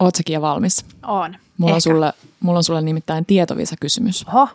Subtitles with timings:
[0.00, 0.84] Ootsakin jo valmis?
[1.02, 1.36] On.
[1.58, 4.24] Mulla on, sulle, mulla on sulle nimittäin tietovisa-kysymys.
[4.28, 4.48] Oho.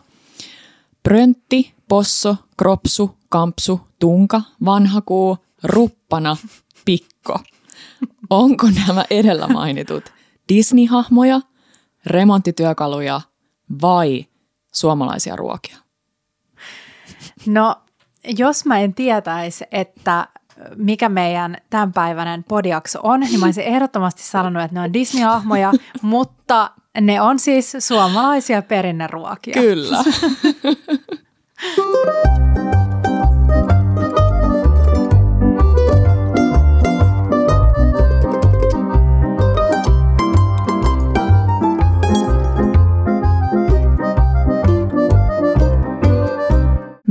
[1.02, 6.36] Pröntti, posso, kropsu, kampsu, tunka, vanhakuu, ruppana,
[6.84, 7.38] pikko.
[8.30, 10.12] Onko nämä edellä mainitut
[10.52, 11.40] Disney-hahmoja,
[12.06, 13.20] remonttityökaluja
[13.82, 14.26] vai
[14.72, 15.76] suomalaisia ruokia?
[17.46, 17.76] No,
[18.38, 20.28] jos mä en tietäisi, että
[20.76, 25.72] mikä meidän tämänpäiväinen podiakso on, niin mä olisin ehdottomasti sanonut, että ne on Disney-hahmoja,
[26.02, 29.54] mutta ne on siis suomalaisia perinneruokia.
[29.54, 30.04] Kyllä.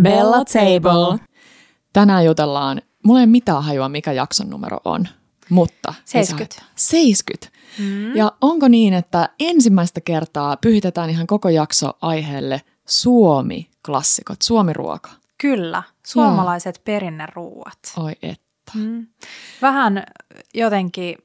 [0.01, 1.19] Bella Table.
[1.93, 5.07] Tänään jutellaan, mulla ei ole mitään hajua, mikä jakson numero on,
[5.49, 5.89] mutta...
[5.89, 6.55] ei se 70.
[6.61, 6.75] haittaa.
[6.75, 7.59] 70.
[7.79, 8.15] Mm.
[8.15, 15.09] Ja onko niin, että ensimmäistä kertaa pyhitetään ihan koko jakso aiheelle Suomi-klassikot, Suomi-ruoka?
[15.37, 17.79] Kyllä, suomalaiset perinneruuat.
[17.97, 18.71] Oi että.
[18.75, 19.07] Mm.
[19.61, 20.03] Vähän
[20.53, 21.15] jotenkin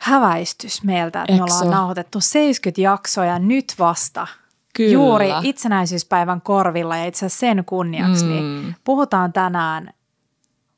[0.00, 4.26] häväistys meiltä, että Eks me ollaan nauhoitettu 70 jaksoa ja nyt vasta
[4.74, 4.92] Kyllä.
[4.92, 8.30] juuri itsenäisyyspäivän korvilla ja itse asiassa sen kunniaksi, mm.
[8.30, 8.74] niin Mm.
[8.84, 9.90] puhutaan tänään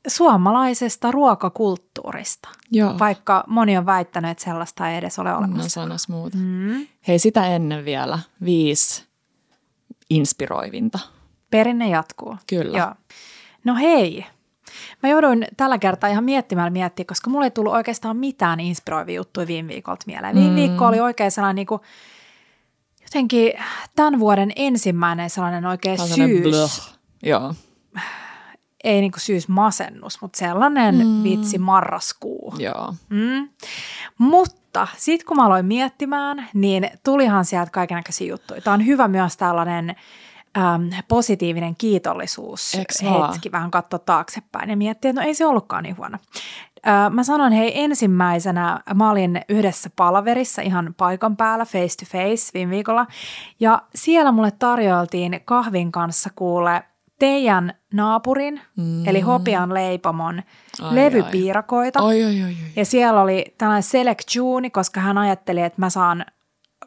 [0.07, 5.69] suomalaisesta ruokakulttuurista, Joo, vaikka moni on väittänyt, että sellaista ei edes ole no olemassa.
[5.69, 6.37] sanas muuta.
[6.37, 6.87] Mm.
[7.07, 9.03] Hei, sitä ennen vielä viisi
[10.09, 10.99] inspiroivinta.
[11.49, 12.37] Perinne jatkuu.
[12.47, 12.77] Kyllä.
[12.77, 12.91] Joo.
[13.63, 14.25] No hei,
[15.03, 19.47] mä jouduin tällä kertaa ihan miettimään miettiä, koska mulla ei tullut oikeastaan mitään inspiroivia juttuja
[19.47, 20.35] viime viikolta mieleen.
[20.35, 20.55] Viime Mm.
[20.55, 21.81] viikko oli oikein sellainen niin kuin,
[23.01, 23.53] jotenkin
[23.95, 26.41] tämän vuoden ensimmäinen sellainen oikein Sellainen syys.
[26.43, 26.97] blöh.
[27.23, 27.53] Joo,
[28.83, 31.23] Ei niin kuin syys masennus, mutta sellainen mm.
[31.23, 32.53] vitsi marraskuu.
[32.57, 32.93] joo.
[33.09, 33.49] Mm.
[34.17, 38.61] Mutta sitten kun mä aloin miettimään, niin tulihan sieltä kaikenlaisia juttuja.
[38.61, 39.95] Tämä on hyvä myös tällainen
[40.57, 45.83] äm, positiivinen kiitollisuus Eks hetki, vähän katsoa taaksepäin ja miettiä, että no ei se ollutkaan
[45.83, 46.17] niin huono.
[47.09, 52.71] Mä sanon hei ensimmäisenä, mä olin yhdessä palaverissa ihan paikan päällä face to face viime
[52.71, 53.07] viikolla
[53.59, 56.83] ja siellä mulle tarjoiltiin kahvin kanssa kuule
[57.23, 59.07] teidän naapurin, mm.
[59.07, 60.95] eli Hopian leipomon Ai, ai.
[60.95, 62.01] levypiirakoita.
[62.01, 62.55] Oi, oi, oi, oi.
[62.75, 66.25] Ja siellä oli tällainen select June, koska hän ajatteli, että mä saan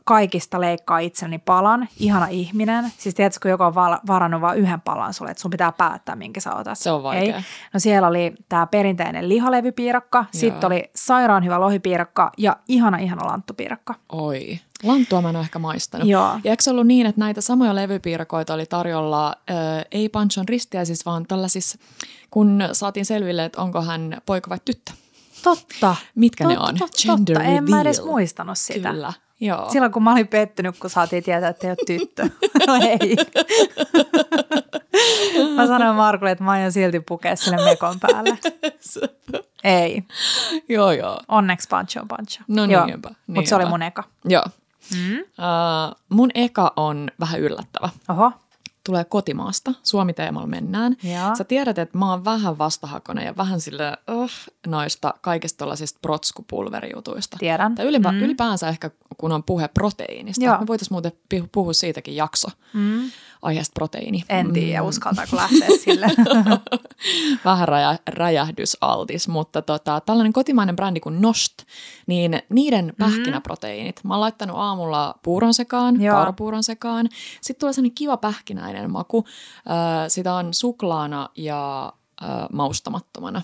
[0.06, 1.89] kaikista leikkaa itseni palan.
[1.99, 2.93] Ihana ihminen.
[2.99, 6.17] Siis tiedätkö, kun joku on val- varannut vain yhden palan sulle, että sun pitää päättää,
[6.17, 6.78] minkä sä otat.
[6.78, 7.37] Se on vaikea.
[7.37, 7.43] Ei.
[7.72, 13.95] No siellä oli tämä perinteinen lihalevypiirakka, sitten oli sairaan hyvä lohipiirakka ja ihana, ihana lanttupiirakka.
[14.12, 14.59] Oi.
[14.83, 16.09] Lanttua mä en ole ehkä maistanut.
[16.09, 16.31] Joo.
[16.45, 19.56] Ja eikö se ollut niin, että näitä samoja levypiirakoita oli tarjolla äh,
[19.91, 21.78] ei Panchon ristiäisissä, vaan tällaisissa,
[22.31, 24.93] kun saatiin selville, että onko hän poika vai tyttö.
[25.43, 25.97] Totta.
[26.15, 26.75] Mitkä totta, ne on?
[26.78, 27.50] Totta, Gender totta.
[27.50, 28.91] En mä edes muistanut sitä.
[28.91, 29.12] Kyllä.
[29.41, 29.70] Joo.
[29.70, 32.28] Silloin kun mä olin pettynyt, kun saatiin tietää, että ei ole tyttö.
[32.66, 33.16] No ei.
[35.54, 38.38] Mä sanoin Markulle, että mä aion silti pukea sille mekon päälle.
[39.64, 40.02] Ei.
[40.69, 41.20] joo, joo.
[41.28, 42.41] Onneksi Pancho on Pancho.
[42.48, 42.86] No Joo.
[42.86, 44.04] niinpä, Mutta se oli mun eka.
[44.24, 44.44] Joo.
[44.97, 45.19] Mm.
[45.19, 47.88] Uh, mun eka on vähän yllättävä.
[48.08, 48.32] Oho.
[48.86, 49.72] Tulee kotimaasta.
[49.82, 50.97] Suomi-teemalla mennään.
[51.02, 51.36] Joo.
[51.36, 54.30] Sä tiedät, että mä oon vähän vastahakoinen ja vähän sille uh,
[54.66, 57.36] noista kaikista tuollaisista protskupulverijutuista.
[57.41, 57.74] Tiedän.
[57.74, 58.19] Tai ylipä, Mm.
[58.22, 60.44] ylipäänsä ehkä, kun on puhe proteiinista.
[60.44, 60.60] Joo.
[60.60, 61.12] Me voitaisiin muuten
[61.52, 63.10] puhua siitäkin jakso Mm.
[63.47, 64.23] Aiheesta proteiini.
[64.29, 64.89] En tiedä, Mm.
[64.89, 66.07] uskaltaako lähteä sille.
[67.45, 71.55] Vähän raja, räjähdysaltis, mutta tota, tällainen kotimainen brändi kuin Nost,
[72.07, 74.01] niin niiden pähkinäproteiinit.
[74.05, 76.15] Mä oon laittanut aamulla puuron sekaan, Joo.
[76.17, 77.09] kaurapuuron sekaan.
[77.41, 79.25] Sitten tulee sellainen kiva pähkinäinen maku.
[79.27, 81.93] Ö, sitä on suklaana ja
[82.23, 83.43] ö, maustamattomana.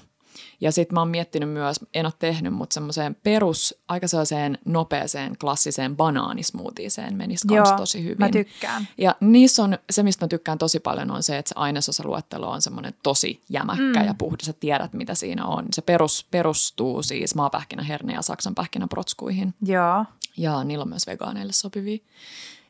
[0.63, 5.39] Ja sitten mä oon miettinyt myös, en ole tehnyt, mutta semmoiseen perus, aika sellaiseen nopeeseen,
[5.39, 8.17] klassiseen banaanismoothieseen menisi kans Joo, tosi hyvin.
[8.19, 8.89] mä tykkään.
[8.99, 12.63] Ja niissä on, se mistä mä tykkään tosi paljon on se, että se ainesosaluettelo on
[12.63, 14.07] semmoinen tosi jämäkkä Mm.
[14.07, 15.65] ja puhdas, sä tiedät mitä siinä on.
[15.73, 20.05] Se perus, perustuu siis maapähkinäherne ja saksan pähkinäprotskuihin Joo.
[20.37, 21.99] ja niillä on myös vegaaneille sopivia.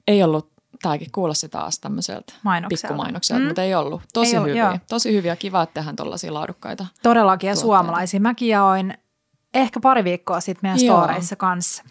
[0.06, 0.50] Ei ollut,
[0.82, 2.88] tämäkin kuulosti taas tämmöiseltä Mainokselta.
[2.88, 3.44] pikkumainokselta, Mm.
[3.44, 3.48] mm.
[3.48, 4.02] mutta ei ollut.
[4.12, 4.78] Tosi Ei ollut, hyviä, joo.
[4.88, 5.36] tosi hyviä.
[5.36, 6.86] Kiva, että tehdään tuollaisia laadukkaita.
[7.02, 7.66] Todellakin ja Tuotteita.
[7.66, 8.20] suomalaisia.
[8.20, 8.94] Mäkin jaoin
[9.54, 10.98] ehkä pari viikkoa sitten meidän Joo.
[10.98, 11.84] storeissa kanssa.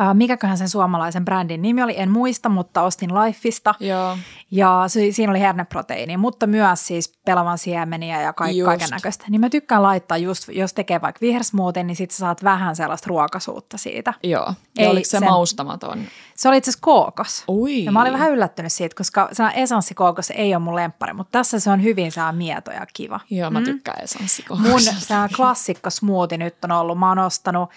[0.00, 3.74] Äh, mikäköhän sen suomalaisen brändin nimi oli, en muista, mutta ostin Lifeista.
[3.80, 4.18] Joo,
[4.50, 8.64] Ja se, siinä oli herneproteiini, mutta myös siis pelavan siemeniä ja Just.
[8.66, 9.24] kaiken näköistä.
[9.28, 13.08] Niin mä tykkään laittaa just, jos tekee vaikka vihersmoothie, niin sit sä saat vähän sellaista
[13.08, 14.14] ruokasuutta siitä.
[14.22, 14.54] joo.
[14.78, 15.98] Ja Ei oliko se sen- maustamaton?
[16.36, 17.44] Se oli itse asiassa kookos.
[17.48, 17.84] Ui.
[17.84, 21.60] Ja mä olin vähän yllättynyt siitä, koska se esanssikookos ei ole mun lemppari, mutta tässä
[21.60, 23.20] se on hyvin saa mieto ja kiva.
[23.30, 23.64] Joo, mä Mm.
[23.64, 25.18] tykkään esanssikokoisesta.
[25.20, 26.98] Mun klassikko smoothie nyt on ollut.
[26.98, 27.70] Mä oon ostanut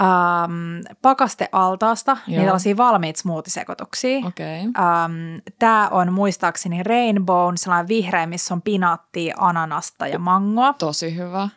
[0.00, 2.44] ähm, pakastealtaasta, niin Joo.
[2.44, 4.26] tällaisia valmiit smoothie-sekoituksia.
[4.26, 4.66] Okei.
[4.66, 4.84] Okay.
[4.84, 10.72] Ähm, Tämä on muistaakseni Rainbow, sellainen vihreä, missä on pinaattia, ananasta ja mangoa.
[10.72, 11.48] Tosi hyvä.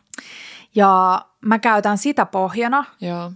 [0.76, 3.32] Ja mä käytän sitä pohjana Joo.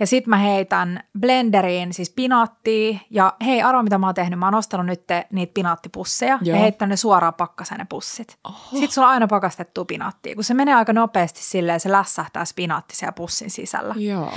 [0.00, 2.98] Ja sitten mä heitän blenderiin siis pinaattia.
[3.10, 6.56] Ja hei, arvo mitä mä oon tehnyt, mä oon ostanut nyt niitä pinaattipusseja Joo.
[6.56, 8.38] ja heittänyt ne suoraan pakkaseen ne pussit.
[8.44, 8.56] Oho.
[8.70, 12.54] Sitten sulla on aina pakastettua pinaattia, kun se menee aika nopeasti silleen, se lässähtää se
[12.54, 13.94] pinaatti siellä pussin sisällä.
[13.96, 14.32] Joo.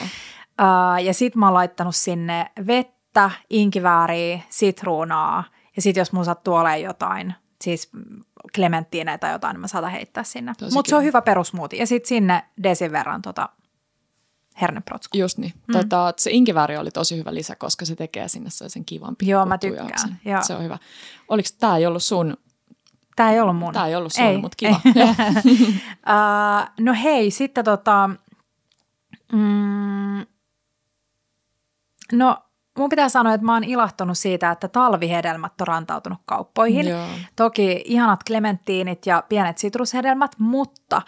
[0.61, 5.43] Uh, ja sit mä oon laittanut sinne vettä, inkivääriä, sitruunaa
[5.75, 7.91] ja sit jos mun sattuu olemaan jotain, siis
[8.55, 10.53] klementtiineä tai jotain, niin mä saatan heittää sinne.
[10.73, 11.77] Mutta se on hyvä perusmuuti.
[11.77, 13.49] Ja sit sinne desin verran tota
[14.61, 15.19] herneprotskua.
[15.19, 15.53] Just niin.
[15.67, 15.73] Mm.
[15.73, 19.57] Tota, se inkivääri oli tosi hyvä lisä, koska se tekee sinne sen kivan Joo, mä
[19.57, 20.41] tykkään, joo.
[20.43, 20.77] Se on hyvä.
[21.27, 22.37] Oliko tämä ei ollut sun,
[23.15, 23.73] Tää ei ollut mun.
[23.73, 24.79] tämä ei ollut sun, Ei, mutta kiva.
[24.95, 25.03] ei.
[25.89, 28.09] Uh, no hei, sitten tota,
[29.33, 30.25] mm,
[32.11, 32.37] no
[32.79, 36.87] mun pitää sanoa, että mä oon ilahtunut siitä, että talvihedelmät on rantautunut kauppoihin.
[36.87, 37.05] Joo.
[37.35, 41.01] Toki ihanat klementtiinit ja pienet sitrushedelmät, mutta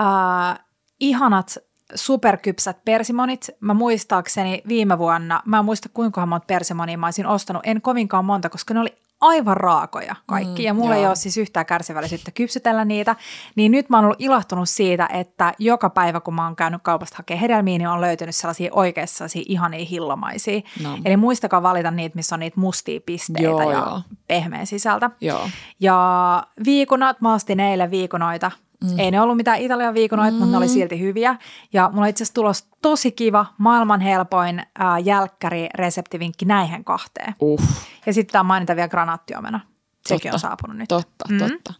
[0.00, 0.64] äh,
[1.00, 1.56] ihanat
[1.94, 3.50] superkypsät persimonit.
[3.60, 8.24] Mä muistaakseni viime vuonna, mä en muista kuinka monta persimonia mä olisin ostanut, en kovinkaan
[8.24, 10.62] monta, koska ne oli aivan raakoja kaikki.
[10.62, 11.08] Mm, ja mulla ei joo.
[11.08, 13.16] ole siis yhtään kärsivällisyyttä kypsytellä niitä.
[13.56, 17.16] Niin nyt mä oon ollut ilahtunut siitä, että joka päivä kun mä oon käynyt kaupasta
[17.16, 20.60] hakemaan hedelmiä, niin on löytynyt sellaisia oikeassa sellaisia ihania hillomaisia.
[20.82, 20.98] No.
[21.04, 24.00] Eli muistakaa valita niitä, missä on niitä mustia pisteitä Joo, ja joo.
[24.28, 25.10] pehmeä sisältä.
[25.20, 25.48] Joo.
[25.80, 28.50] Ja viikunat, mä ostin eilen viikunoita.
[28.84, 28.98] Mm.
[28.98, 30.38] Ei ne ollut mitään Italian viikunoita, mm.
[30.38, 31.36] mutta ne oli silti hyviä.
[31.72, 34.66] Ja mulla itse asiassa tulos tosi kiva, maailman helpoin äh,
[35.04, 37.34] jälkkäri reseptivinkki näihin kahteen.
[37.40, 37.60] Uh,
[38.06, 39.60] Ja sitten pitää mainita vielä granaattiomena.
[40.06, 40.34] Sekin Totta.
[40.36, 40.88] on saapunut nyt.
[40.88, 41.38] totta, Mm.
[41.38, 41.74] totta.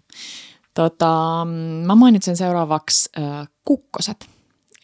[0.74, 1.50] Tota, mm,
[1.86, 4.28] mä mainitsen seuraavaksi äh, kukkoset.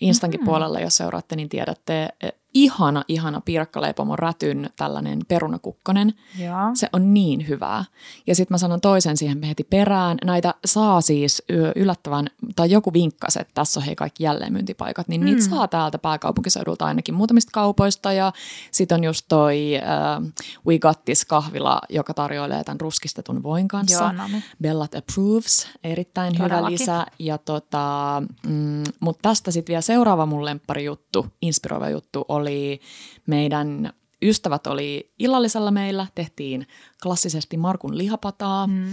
[0.01, 0.45] Instankin Mhm.
[0.47, 2.09] puolella, jos seuraatte, niin tiedätte,
[2.55, 6.15] ihana, ihana piirakkaleipomon rätyn tällainen perunakukkonen.
[6.39, 6.71] Joo.
[6.75, 7.85] Se on niin hyvää.
[8.27, 10.19] Ja sitten mä sanon toisen siihen heti perään.
[10.25, 11.43] Näitä saa siis
[11.77, 12.27] yllättävän,
[12.57, 15.25] tai joku vinkkasi, että tässä on hei kaikki jälleenmyyntipaikat, niin mm.
[15.25, 18.13] niitä saa täältä pääkaupunkiseudulta ainakin muutamista kaupoista.
[18.13, 18.33] Ja
[18.71, 20.33] sitten on just toi äh,
[20.67, 24.05] We Got This kahvila, joka tarjoilee tämän ruskistetun voin kanssa.
[24.05, 24.45] Joo, no niin.
[24.63, 26.79] Bellat Approves, erittäin hyvä Todellakin.
[26.79, 27.07] lisä.
[27.19, 32.81] Ja tota, mm, mutta tästä sitten vielä seuraava mun lempparijuttu, inspiroiva juttu, oli
[33.27, 33.93] meidän
[34.23, 36.67] ystävät oli illallisella meillä, tehtiin
[37.03, 38.87] klassisesti Markun lihapataa, mm.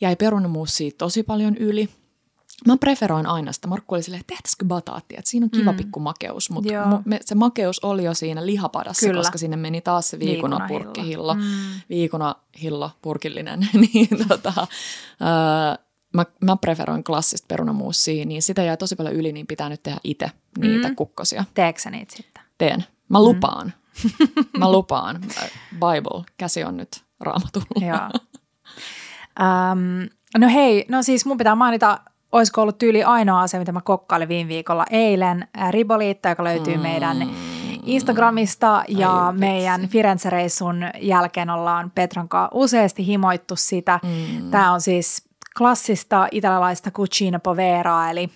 [0.00, 1.88] jäi perunamuusia tosi paljon yli.
[2.66, 3.68] Mä preferoin aina sitä.
[3.68, 5.76] Markku oli silleen, että tehtäisikö bataattia, että siinä on kiva mm.
[5.76, 9.20] pikku makeus, mutta mu- se makeus oli jo siinä lihapadassa, Kyllä.
[9.20, 11.74] koska sinne meni taas se viikunapurkkihillo, Viikunahillo.
[11.74, 11.80] Mm.
[11.90, 14.66] viikunahillo, purkillinen, niin tota,
[15.20, 15.84] öö,
[16.14, 19.98] mä, mä preferoin klassista perunamuusia, niin sitä jää tosi paljon yli, niin pitää nyt tehdä
[20.04, 20.96] itse niitä Mm.
[20.96, 21.44] kukkosia.
[21.54, 22.37] Teekö niitä sitten?
[22.58, 22.84] Teen.
[23.08, 23.72] Mä lupaan.
[24.58, 25.20] Mä lupaan.
[25.74, 27.86] Bible, käsi on nyt raamatulla.
[27.86, 28.10] Joo.
[29.40, 30.08] um,
[30.38, 32.00] no hei, no siis mun pitää mainita,
[32.32, 35.48] olisiko ollut tyyli ainoa asia, mitä mä kokkailin viime viikolla eilen.
[35.70, 36.82] Riboliitta, joka löytyy mm.
[36.82, 37.28] meidän
[37.82, 44.00] Instagramista ja Ai meidän Firenze-reissun jälkeen ollaan Petran kanssa useasti himoittu sitä.
[44.02, 44.50] Mm.
[44.50, 45.28] Tämä on siis
[45.58, 48.30] klassista italialaista cucina povera, eli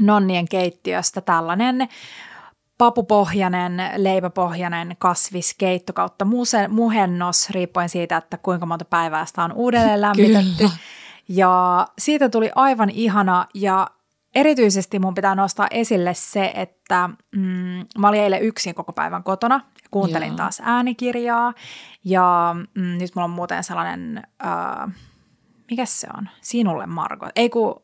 [0.00, 1.88] nonnien keittiöstä tällainen
[2.82, 6.26] papupohjainen, leipäpohjainen kasviskeitto kautta
[6.68, 10.56] muhennos, riippuen siitä, että kuinka monta päivää sitä on uudelleen lämmitetty.
[10.58, 10.70] Kyllä.
[11.28, 13.90] Ja siitä tuli aivan ihana ja
[14.34, 19.60] erityisesti mun pitää nostaa esille se, että mm, mä olin eilen yksin koko päivän kotona.
[19.90, 20.36] Kuuntelin Joo.
[20.36, 21.54] taas äänikirjaa
[22.04, 24.94] ja mm, nyt mulla on muuten sellainen, äh,
[25.70, 26.28] mikä se on?
[26.40, 27.30] Sinulle Margot.
[27.36, 27.82] Ei kun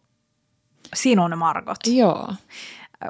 [0.94, 1.78] sinun Margot.
[1.86, 2.34] Joo,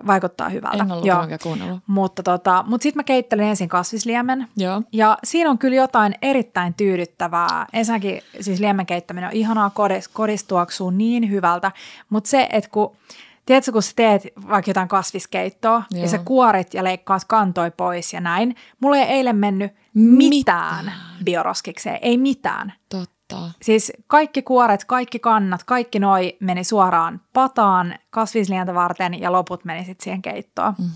[0.06, 0.82] Vaikuttaa hyvältä.
[0.82, 1.26] en ollut Joo.
[1.42, 1.80] kuunnellut.
[1.86, 4.48] Mutta tota, mut sitten mä keittelin ensin kasvisliemen.
[4.56, 4.82] Joo.
[4.92, 7.66] Ja siinä on kyllä jotain erittäin tyydyttävää.
[7.72, 11.72] Ensinnäkin siis liemen keittäminen on ihanaa, kodis, kodistuaksuu niin hyvältä.
[12.10, 12.96] Mutta se, että kun,
[13.46, 16.02] tiedätkö, kun sä teet vaikka jotain kasviskeittoa Joo.
[16.02, 18.56] ja sä kuorit ja leikkaat kantoi pois ja näin.
[18.80, 20.84] Mulla ei eilen mennyt Mitään.
[20.84, 20.92] mitään
[21.24, 22.72] bioroskikseen, ei mitään.
[22.88, 23.17] Totta.
[23.62, 29.84] Siis kaikki kuoret, kaikki kannat, kaikki noi meni suoraan pataan kasvislientä varten ja loput meni
[29.84, 30.74] sitten siihen keittoon.
[30.78, 30.90] Mm.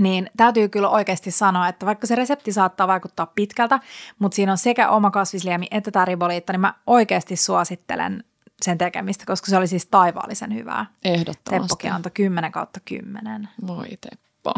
[0.00, 3.80] Niin täytyy kyllä oikeasti sanoa, että vaikka se resepti saattaa vaikuttaa pitkältä,
[4.18, 8.24] mutta siinä on sekä oma kasvisliemi että tämä riboliitta, niin mä oikeasti suosittelen
[8.62, 10.86] sen tekemistä, koska se oli siis taivaallisen hyvää.
[11.04, 11.50] Ehdottomasti.
[11.50, 13.48] Teppokin antoi 10 kautta 10.
[13.66, 14.54] Voi Teppo.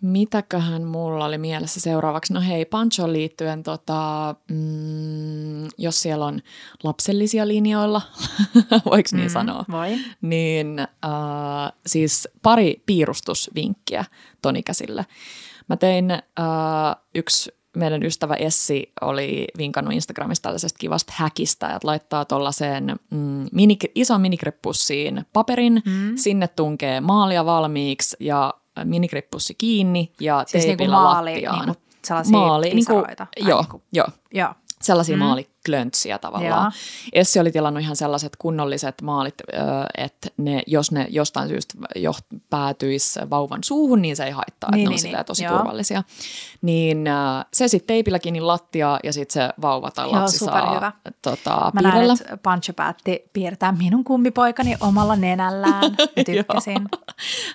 [0.00, 2.32] Mitäköhän mulla oli mielessä seuraavaksi?
[2.32, 6.40] No hei, Panchoon liittyen, tota, mm, jos siellä on
[6.82, 8.02] lapsellisia linjoilla,
[8.90, 9.64] voiko niin mm, sanoa?
[9.70, 9.96] Voi.
[10.20, 14.04] Niin äh, siis pari piirustusvinkkiä
[14.42, 15.06] tonikäsille.
[15.68, 16.20] Mä tein äh,
[17.14, 23.78] yksi meidän ystävä Essi oli vinkannut Instagramista tällaisesta kivasta häkistä, että laittaa tuollaiseen mm, mini,
[23.94, 26.16] ison minikreppussiin paperin, mm.
[26.16, 31.66] sinne tunkee maalia valmiiksi ja minikrippussi kiinni ja siis teipillä niinku maali, lattiaan.
[31.66, 32.92] Niinku sellaisia maali, niinku,
[33.40, 34.54] joo, niinku, joo, joo.
[34.82, 35.22] Sellaisia mm.
[35.22, 36.62] maali, klöntsiä tavallaan.
[36.62, 37.10] Joo.
[37.12, 39.34] Essi oli tilannut ihan sellaiset kunnolliset maalit,
[39.98, 42.12] että ne, jos ne jostain syystä jo
[42.50, 45.56] päätyisi vauvan suuhun, niin se ei haittaa, niin, että niin, ne on niin, tosi joo.
[45.56, 46.02] turvallisia.
[46.62, 47.04] Niin
[47.52, 50.92] se sitten teipillä kiinni lattia ja sitten se vauva tai lapsi joo, saa
[51.22, 52.06] tota, Mä piirrellä.
[52.06, 55.96] näen, että Pancho päätti piirtää minun kummipoikani omalla nenällään.
[56.26, 56.88] Tykkäsin.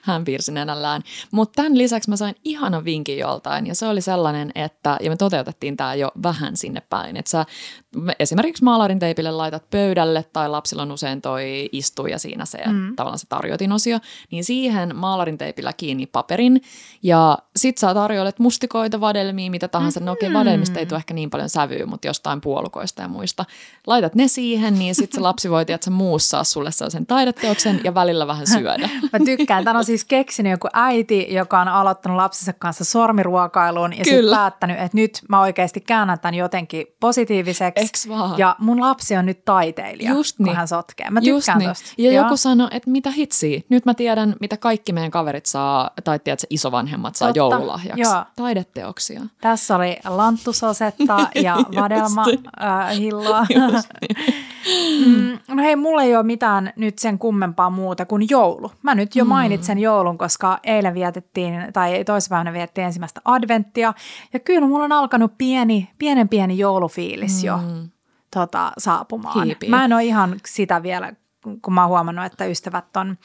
[0.02, 1.02] Hän piirsi nenällään.
[1.32, 5.16] Mutta tämän lisäksi mä sain ihanan vinkin joltain ja se oli sellainen, että, ja me
[5.16, 7.46] toteutettiin tämä jo vähän sinne päin, että sä
[8.20, 12.96] esimerkiksi maalarin teipille laitat pöydälle tai lapsilla on usein toi istuja siinä se mm.
[12.96, 14.00] tavallaan se tarjotinosio,
[14.32, 16.62] niin siihen maalarin teipillä kiinni paperin
[17.04, 20.00] ja sit sä tarjoilet mustikoita, vadelmia, mitä tahansa.
[20.00, 20.06] Mm-hmm.
[20.06, 23.46] No okei, okay, vadelmista ei tule ehkä niin paljon sävyä, mutta jostain puolukoista ja muista.
[23.88, 28.28] Laitat ne siihen, niin sit se lapsi voi tiedätkö, muussaa sulle sellaisen taideteoksen ja välillä
[28.28, 28.90] vähän syödä.
[29.14, 29.64] Mä tykkään.
[29.64, 34.80] Tän on siis keksinyt joku äiti, joka on aloittanut lapsensa kanssa sormiruokailuun ja sitten päättänyt,
[34.80, 37.86] että nyt mä oikeasti käännän tämän jotenkin positiiviseksi.
[37.92, 38.40] Eks vaan?
[38.40, 40.46] Ja mun lapsi on nyt taiteilija, Just niin.
[40.46, 41.10] kun hän sotkee.
[41.10, 41.70] Mä tykkään niin.
[41.70, 41.94] tosta.
[41.98, 43.62] Ja, ja joku sanoi, että mitä hitsiä.
[43.70, 47.38] Nyt mä tiedän, mitä kaikki meidän kaverit saa, tai tiedätkö, isovanhemmat saa Totta.
[47.38, 48.02] joululahjaksi.
[48.02, 48.24] Joo.
[48.36, 49.22] Taideteoksia.
[49.42, 52.26] Tässä oli lanttusosetta ja vadelma
[52.64, 53.46] äh, hilloa.
[53.50, 54.18] Niin.
[55.06, 58.72] mm, no hei, mulla ei ole mitään nyt sen kummempaa muuta kuin joulu.
[58.82, 59.30] Mä nyt jo mm.
[59.30, 63.94] mainitsen joulun, koska eilen vietettiin, tai toispäivänä vietettiin ensimmäistä adventtia.
[64.34, 67.48] Ja kyllä mulla on alkanut pieni, pienen pieni joulufiilis mm.
[67.48, 67.60] jo
[68.34, 69.46] tota, saapumaan.
[69.46, 69.70] Hiipii.
[69.70, 71.14] Mä en ole ihan sitä vielä,
[71.62, 73.18] kun mä oon huomannut, että ystävät on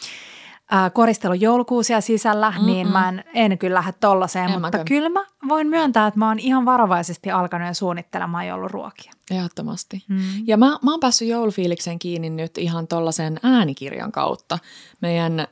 [0.75, 2.67] äh, koristellut joulukuusia sisällä, Mm-mm.
[2.67, 6.29] niin mä en, en kyllä lähde tollaiseen, en mutta kyllä mä voin myöntää, että mä
[6.29, 9.13] oon ihan varovaisesti alkanut jo suunnittelemaan jouluruokia.
[9.31, 10.05] Ehdottomasti.
[10.09, 10.19] Mm.
[10.47, 14.59] Ja mä, mä oon päässyt joulufiilikseen kiinni nyt ihan tollaisen äänikirjan kautta.
[15.01, 15.47] Meidän äh,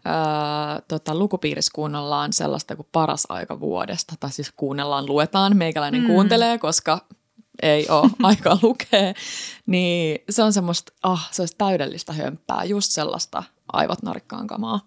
[0.88, 6.06] tota, lukupiirissä kuunnellaan sellaista kuin paras aika vuodesta, tai siis kuunnellaan, luetaan, meikäläinen mm.
[6.06, 7.00] kuuntelee, koska
[7.62, 9.14] ei ole aikaa lukea,
[9.66, 13.42] niin se on semmoista, ah, se olisi täydellistä hömppää, just sellaista
[13.72, 14.80] aivot narikkaan kamaa.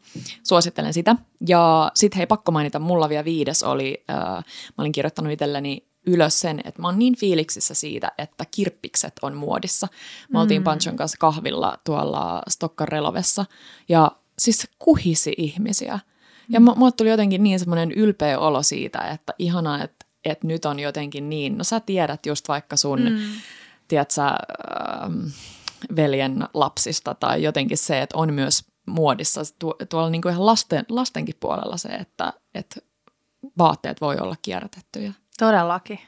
[0.44, 1.16] Suosittelen sitä.
[1.48, 4.44] Ja sitten hei, pakko mainita, mulla vielä viides oli, äh, mä
[4.78, 9.88] olin kirjoittanut itselleni ylös sen, että mä oon niin fiiliksissä siitä, että kirppikset on muodissa.
[10.30, 10.64] Mä oltiin mm.
[10.64, 13.46] Panchon kanssa kahvilla tuolla Stokkan Relovessa
[13.90, 16.00] ja siis se kuhisi ihmisiä.
[16.50, 16.66] Ja mm.
[16.76, 21.30] mulle tuli jotenkin niin semmoinen ylpeä olo siitä, että ihanaa, että, että nyt on jotenkin
[21.30, 23.20] niin, no sä tiedät just vaikka sun, mm.
[23.88, 24.38] tiedätkö, äh,
[25.96, 29.42] veljen lapsista tai jotenkin se, että on myös muodissa
[29.90, 32.82] tuolla niin kuin ihan lasten, lastenkin puolella se, että, että
[33.58, 35.14] vaatteet voi olla kierrätettyjä.
[35.40, 36.00] Todellakin.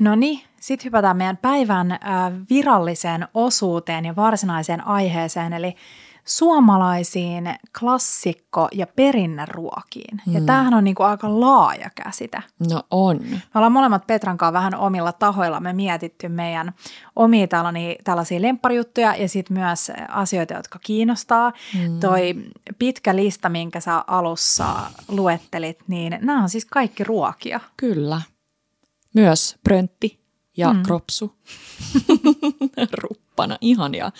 [0.00, 1.98] No niin, sitten hypätään meidän päivän äh,
[2.50, 5.76] viralliseen osuuteen ja varsinaiseen aiheeseen, eli
[6.24, 10.20] suomalaisiin klassikko- ja perinneruokiin.
[10.26, 10.34] Mm.
[10.34, 12.42] Ja tämähän on niinku aika laaja käsite.
[12.70, 13.20] No on.
[13.30, 16.72] Me ollaan molemmat Petran kanssa vähän omilla tahoilla me mietitty meidän
[17.16, 21.52] omia tällaisia, tällaisia lempparijuttuja ja sitten myös asioita, jotka kiinnostaa.
[21.78, 22.00] Mm.
[22.00, 22.34] Toi
[22.78, 24.66] pitkä lista, minkä sä alussa
[25.08, 27.60] luettelit, niin nämä on siis kaikki ruokia.
[27.76, 28.20] Kyllä.
[29.14, 30.20] Myös pröntti
[30.56, 30.82] ja mm.
[30.82, 31.36] kropsu.
[33.34, 34.12] Ruppana, ihania.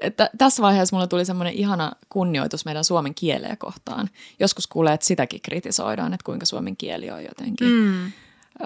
[0.00, 4.08] Että tässä vaiheessa mulla tuli semmoinen ihana kunnioitus meidän suomen kieleä kohtaan.
[4.40, 8.12] Joskus kuulee, että sitäkin kritisoidaan, että kuinka suomen kieli on jotenkin mm.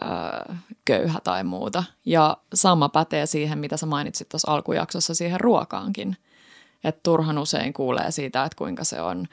[0.03, 1.85] öö, köyhä tai muuta.
[2.05, 6.17] Ja sama pätee siihen, mitä sä mainitsit tuossa alkujaksossa siihen ruokaankin.
[6.85, 9.27] Että turhan usein kuulee siitä, että kuinka se on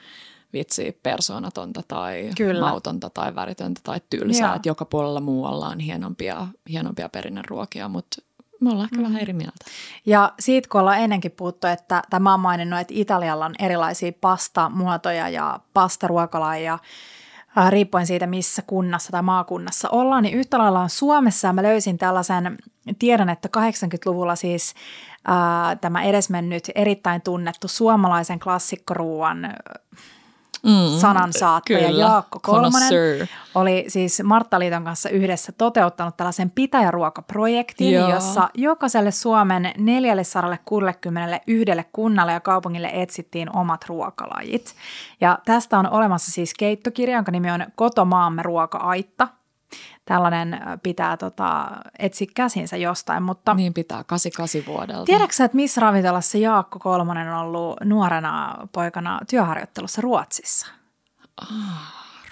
[0.52, 2.60] vitsi persoonatonta tai Kyllä.
[2.60, 4.54] mautonta tai väritöntä tai tylsää.
[4.54, 8.22] Että joka puolella muualla on hienompia, hienompia perinneruokia, mutta
[8.64, 9.02] me ollaan ehkä mm.
[9.02, 9.64] vähän eri mieltä.
[10.06, 15.28] Ja siitä kun ollaan ennenkin puhuttu, että tämä on maininnut, että Italialla on erilaisia pastamuotoja
[15.28, 16.78] ja pastaruokalaja
[17.58, 21.52] äh, riippuen siitä, missä kunnassa tai maakunnassa ollaan, niin yhtä lailla on Suomessa.
[21.52, 22.58] Mä löysin tällaisen,
[22.98, 24.74] tiedän, että 80-luvulla siis
[25.24, 29.54] ää, äh, tämä edesmennyt erittäin tunnettu suomalaisen klassikkoruuan
[30.64, 32.00] mm, sanansaattaja kyllä.
[32.00, 33.26] Jaakko Kolmonen Connoisseur.
[33.54, 38.10] oli siis Martta-liiton kanssa yhdessä toteuttanut tällaisen pitäjäruokaprojektin, Joo.
[38.10, 44.74] jossa jokaiselle Suomen 461 kunnalle ja kaupungille etsittiin omat ruokalajit.
[45.20, 49.28] Ja tästä on olemassa siis keittokirja, jonka nimi on Kotomaamme ruoka-aitta.
[50.04, 51.66] Tällainen pitää tota,
[51.98, 55.04] etsiä käsinsä jostain, mutta Niin pitää, 88 vuodelta.
[55.04, 60.66] Tiedätkö että missä ravintolassa Jaakko Kolmonen on ollut nuorena poikana työharjoittelussa Ruotsissa?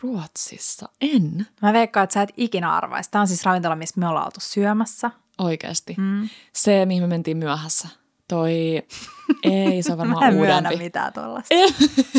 [0.03, 0.89] Ruotsissa?
[1.01, 3.11] En Mä veikkaan, että sä et ikinä arvaisi.
[3.11, 5.11] Tämä on siis ravintola, missä me ollaan oltu syömässä.
[5.39, 5.95] oikeasti.
[5.99, 6.29] Mm.
[6.53, 7.89] Se, mihin me mentiin myöhässä.
[8.29, 8.53] Toi,
[9.43, 10.85] ei, se on Mä varmaan en myönnä uudempi.
[10.85, 11.55] mitään tuollaista.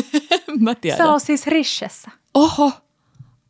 [0.60, 1.06] Mä Se tiedän.
[1.08, 2.10] on siis Rishessä.
[2.34, 2.72] Oho!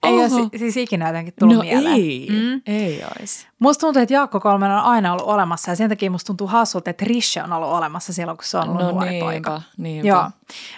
[0.04, 0.49] Ei ole Oho.
[0.52, 1.94] si- siis ikinä jotenkin tullut no mieleen.
[1.94, 2.61] ei, Mm.
[2.66, 3.46] ei ois.
[3.58, 6.90] Musta tuntuu, että Jaakko Kolmonen on aina ollut olemassa ja sen takia musta tuntuu hassulta,
[6.90, 9.62] että Rishe on ollut olemassa silloin, kun se on ollut No nuori niinpä, poika.
[9.76, 10.08] niinpä.
[10.08, 10.30] Joo.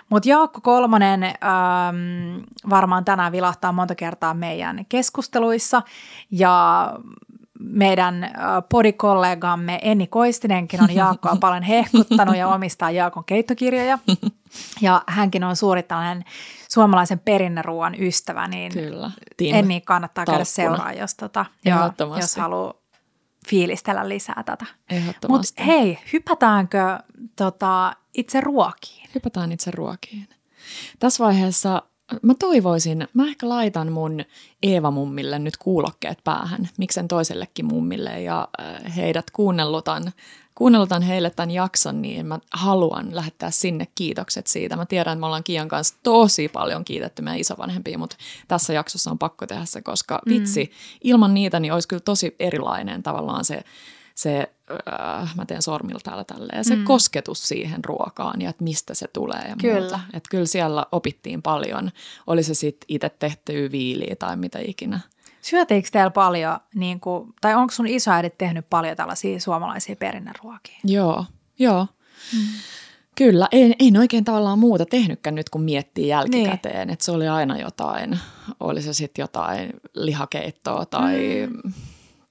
[0.09, 2.41] Mutta Jaakko Kolmonen ähm,
[2.71, 5.83] varmaan tänään vilahtaa monta kertaa meidän keskusteluissa
[6.31, 6.93] ja
[7.61, 8.31] meidän
[8.69, 13.99] podikollegamme Enni Koistinenkin on Jaakkoa paljon hehkuttanut ja omistaa Jaakon keittokirjoja.
[14.81, 16.25] Ja hänkin on suuri tällainen
[16.69, 19.11] suomalaisen perinneruuan ystävä, niin Kyllä.
[19.41, 22.75] Enni kannattaa käydä seuraa, jos, tota, joo, jos haluaa
[23.49, 24.67] fiilistellä lisää tätä.
[25.29, 26.99] Mutta hei, hypätäänkö
[27.37, 29.09] tota, itse ruokiin?
[29.15, 30.29] Hypätään itse ruokiin.
[30.99, 31.83] Tässä vaiheessa
[32.23, 34.25] mä toivoisin, mä ehkä laitan mun
[34.63, 40.13] Eeva-mummille nyt kuulokkeet päähän, miksen toisellekin mummille ja äh, heidät kuunnellutan,
[40.55, 44.77] kuunnellutan heille tämän jakson, niin mä haluan lähettää sinne kiitokset siitä.
[44.77, 48.17] Mä tiedän, että me ollaan Kian kanssa tosi paljon kiitetty meidän isovanhempia, mutta
[48.49, 50.71] tässä jaksossa on pakko tehdä se, koska vitsi,
[51.05, 53.65] ilman niitä niin olisi kyllä tosi erilainen tavallaan se,
[54.17, 56.85] se äh, mä teen sormilla täällä tälleen, se mm.
[56.85, 59.81] kosketus siihen ruokaan ja että mistä se tulee ja Kyllä.
[59.81, 60.01] muuta.
[60.13, 61.91] Että kyllä siellä opittiin paljon,
[62.27, 65.01] oli se sitten itse tehtyä viiliä tai mitä ikinä.
[65.43, 70.79] Syötiinkö teillä paljon, niin kuin, tai onko sun isoäidit tehnyt paljon tällaisia suomalaisia perinneruokia?
[70.85, 71.25] Joo,
[71.59, 71.87] joo.
[72.33, 72.47] Mm.
[73.17, 76.87] Kyllä, ei, ei ne oikein tavallaan muuta tehnytkään nyt, kun miettii jälkikäteen.
[76.87, 76.93] Niin.
[76.93, 78.19] Että se oli aina jotain,
[78.61, 81.49] oli se sitten jotain lihakeittoa tai...
[81.65, 81.73] Mm.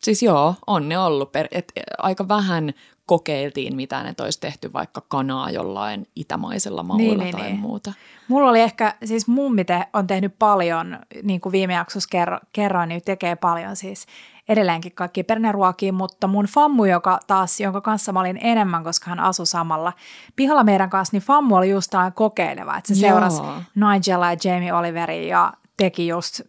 [0.06, 1.32] Siis joo, on ne ollut.
[1.32, 2.74] Per, et, aika vähän
[3.06, 7.60] kokeiltiin, mitä ne olisi tehty vaikka kanaa jollain itämaisella mauilla Niin, niin, tai niin.
[7.60, 7.94] muuta.
[8.28, 12.90] Mulla oli ehkä, siis mummi te, on tehnyt paljon, niin kuin viime jaksossa kerro, kerroin,
[12.90, 14.06] niin tekee paljon siis
[14.50, 19.20] edelleenkin kaikki perinneruokia, mutta mun fammu, joka taas, jonka kanssa mä olin enemmän, koska hän
[19.20, 19.94] asui samalla
[20.36, 23.12] pihalla meidän kanssa, niin fammu oli just tällainen kokeileva, että se Joo.
[23.12, 23.42] seurasi
[23.76, 26.42] Nigella ja Jamie Oliveria ja teki just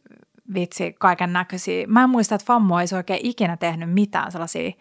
[0.54, 1.86] vitsi kaiken näköisiä.
[1.86, 4.72] Mä en muista, että fammu ei oikein ikinä tehnyt mitään sellaisia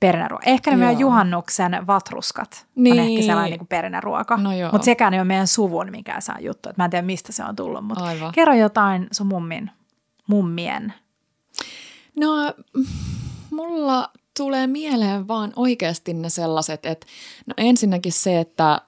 [0.00, 0.52] perinneruokia.
[0.52, 0.86] Ehkä ne Joo.
[0.86, 2.98] meidän juhannuksen vatruskat on Niin.
[2.98, 4.36] ehkä sellainen niin kuin perinneruoka.
[4.36, 4.50] No.
[4.72, 6.68] Mutta sekään ei ole meidän suvun mikään saa juttu.
[6.68, 7.84] Että mä en tiedä, mistä se on tullut.
[7.84, 8.32] Mutta Aivan.
[8.32, 9.70] kerro jotain sun mummin,
[10.26, 10.94] mummien.
[12.16, 12.54] No,
[13.50, 17.06] mulla tulee mieleen vaan oikeasti ne sellaiset, että
[17.46, 18.80] no ensinnäkin se, että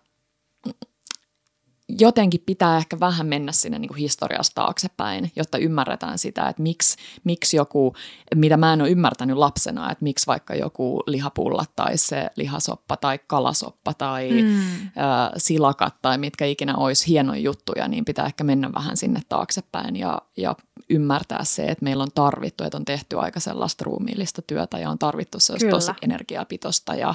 [1.98, 6.96] jotenkin pitää ehkä vähän mennä sinne niin kuin historiasta taaksepäin, jotta ymmärretään sitä, että miksi,
[7.24, 7.94] miksi joku,
[8.34, 13.18] mitä mä en ole ymmärtänyt lapsena, että miksi vaikka joku lihapulla tai se lihasoppa tai
[13.26, 14.60] kalasoppa tai mm.
[14.86, 14.90] ä,
[15.36, 20.22] silakat tai mitkä ikinä olisi hienoja juttuja, niin pitää ehkä mennä vähän sinne taaksepäin ja,
[20.36, 20.56] ja
[20.90, 24.98] ymmärtää se, että meillä on tarvittu, että on tehty aika sellaista ruumiillista työtä ja on
[24.98, 25.76] tarvittu sellaista Kyllä.
[25.76, 27.14] tosi energiapitosta ja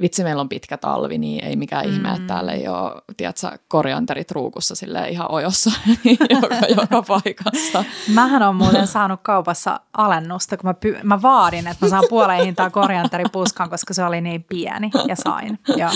[0.00, 1.92] vitsi meillä on pitkä talvi, niin ei mikään mm.
[1.92, 5.70] ihme, että täällä ei ole, tiedätkö, korianterit ruukussa sille ihan ojossa
[6.30, 7.84] joka, joka paikassa.
[8.14, 12.44] Mähän on muuten saanut kaupassa alennusta, kun mä, py- mä vaadin, että mä saan puoleen
[12.44, 15.58] hintaa korianteripuskan, koska se oli niin pieni ja sain.
[15.76, 15.90] Ja.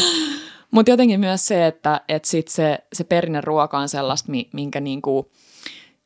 [0.71, 5.31] Mutta jotenkin myös se, että et sit se, se perinneruoka on sellaista, mi- minkä niinku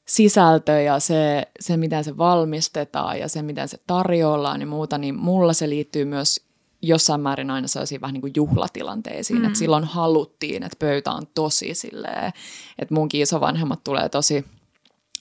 [0.07, 5.15] sisältö ja se, se, miten se valmistetaan ja se, miten se tarjoillaan ja muuta, niin
[5.15, 6.41] mulla se liittyy myös
[6.83, 9.45] jossain määrin aina sellaisiin vähän niin kuin juhlatilanteisiin, mm.
[9.45, 12.33] että silloin haluttiin, että pöytä on tosi silleen,
[12.79, 14.45] että munkin isovanhemmat tulee tosi,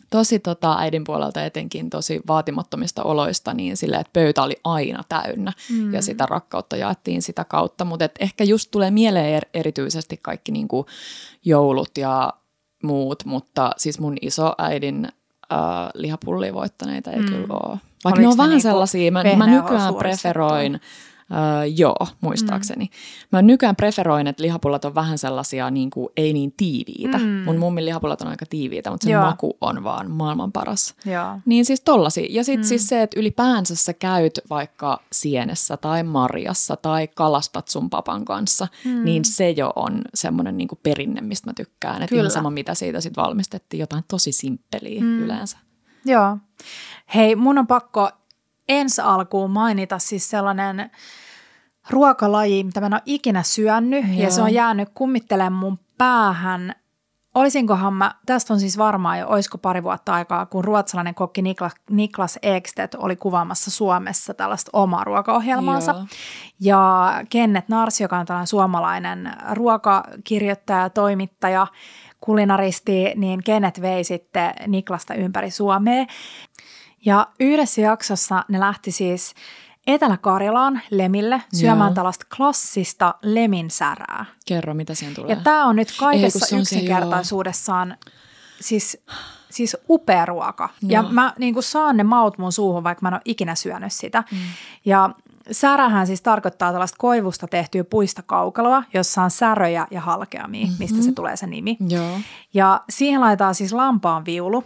[0.09, 5.53] tosi tota, äidin puolelta etenkin tosi vaatimattomista oloista, niin silleen, että pöytä oli aina täynnä
[5.69, 5.93] mm.
[5.93, 10.67] ja sitä rakkautta jaettiin sitä kautta, mutta ehkä just tulee mieleen er- erityisesti kaikki niin
[10.67, 10.85] kuin
[11.45, 12.33] joulut ja
[12.83, 15.07] muut, mutta siis mun isoäidin
[15.53, 15.59] äh,
[15.93, 17.25] lihapullia voittaneita ei mm.
[17.25, 17.77] kyllä ole.
[18.03, 19.99] Vaikka Oliko ne on vähän niinku sellaisia, mä, mä nykyään suoristettua?
[19.99, 20.79] preferoin
[21.33, 22.85] Öö, joo, muistaakseni.
[22.85, 22.91] Mm.
[23.31, 27.17] Mä nykyään preferoin, että lihapullat on vähän sellaisia niin kuin, ei niin tiiviitä.
[27.17, 27.25] Mm.
[27.25, 29.25] Mun mummin lihapullat on aika tiiviitä, mutta se joo.
[29.25, 30.95] maku on vaan maailman paras.
[31.05, 31.39] Joo.
[31.45, 32.27] Niin siis tollasi.
[32.29, 32.67] Ja sitten mm.
[32.67, 38.67] siis se, että ylipäänsä sä käyt vaikka sienessä tai marjassa tai kalastat sun papan kanssa,
[38.85, 39.03] mm.
[39.03, 42.03] niin se jo on semmoinen niin perinne, mistä mä tykkään.
[42.03, 45.19] Että ihan sama, mitä siitä sitten valmistettiin, jotain tosi simppeliä mm.
[45.23, 45.57] yleensä.
[46.05, 46.37] Joo.
[47.15, 48.09] Hei, mun on pakko
[48.69, 50.91] ensi alkuun mainita siis sellainen
[51.89, 54.23] ruokalaji, mitä mä en ole ikinä syönyt Joo.
[54.23, 56.75] ja se on jäänyt kummittelemaan mun päähän.
[57.35, 61.73] Olisinkohan mä, tästä on siis varmaan jo, oisko pari vuotta aikaa, kun ruotsalainen kokki Niklas,
[61.89, 65.91] Niklas Ekstedt oli kuvaamassa Suomessa tällaista omaa ruokaohjelmaansa.
[65.91, 66.05] Joo.
[66.59, 71.67] Ja Kenneth Nars, joka on tällainen suomalainen ruokakirjoittaja, toimittaja,
[72.21, 76.05] kulinaristi, niin Kenneth vei sitten Niklasta ympäri Suomea.
[77.05, 79.33] Ja yhdessä jaksossa ne lähti siis
[79.87, 81.95] Etelä-Karjalaan Lemille syömään Joo.
[81.95, 84.25] tällaista klassista lemin särää.
[84.45, 85.35] Kerro, mitä siihen tulee.
[85.35, 87.97] Ja tämä on nyt kaikessa Ei, yksinkertaisuudessaan
[88.61, 89.03] siis,
[89.49, 90.69] siis upea ruoka.
[90.81, 90.89] No.
[90.89, 94.23] Ja mä niin saan ne maut mun suuhun, vaikka mä en ole ikinä syönyt sitä.
[94.31, 94.37] Mm.
[94.85, 95.09] Ja
[95.51, 100.77] särähän siis tarkoittaa tällaista koivusta tehtyä puista kaukaloa, jossa on säröjä ja halkeamia, mm-hmm.
[100.79, 101.77] mistä se tulee se nimi.
[101.87, 102.19] Joo.
[102.53, 104.63] Ja siihen laitetaan siis lampaan viulu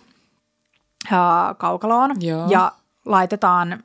[1.58, 2.48] kaukaloon Joo.
[2.50, 2.72] ja
[3.06, 3.84] laitetaan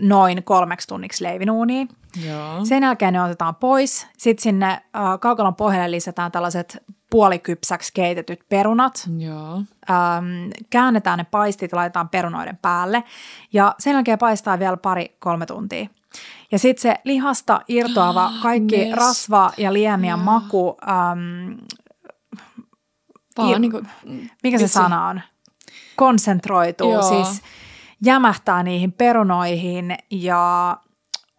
[0.00, 1.88] noin kolmeksi tunniksi leivinuuniin.
[2.26, 2.64] Joo.
[2.64, 4.06] Sen jälkeen ne otetaan pois.
[4.18, 4.80] Sitten sinne äh,
[5.20, 9.08] kaukalon pohjalle lisätään tällaiset puolikypsäksi keitetyt perunat.
[9.18, 9.54] Joo.
[9.90, 13.04] Ähm, käännetään ne paistit ja laitetaan perunoiden päälle.
[13.52, 15.86] Ja sen jälkeen paistaa vielä pari-kolme tuntia.
[16.52, 18.96] Ja sitten se lihasta irtoava kaikki yes.
[18.96, 20.24] rasva ja liemiä yeah.
[20.24, 20.76] maku.
[20.88, 21.58] Ähm,
[23.38, 23.88] Vaan il- niin kuin,
[24.42, 25.20] mikä se sana on?
[25.96, 26.92] Konsentroituu.
[26.92, 27.02] Joo.
[27.02, 27.42] Siis
[28.04, 30.76] jämähtää niihin perunoihin ja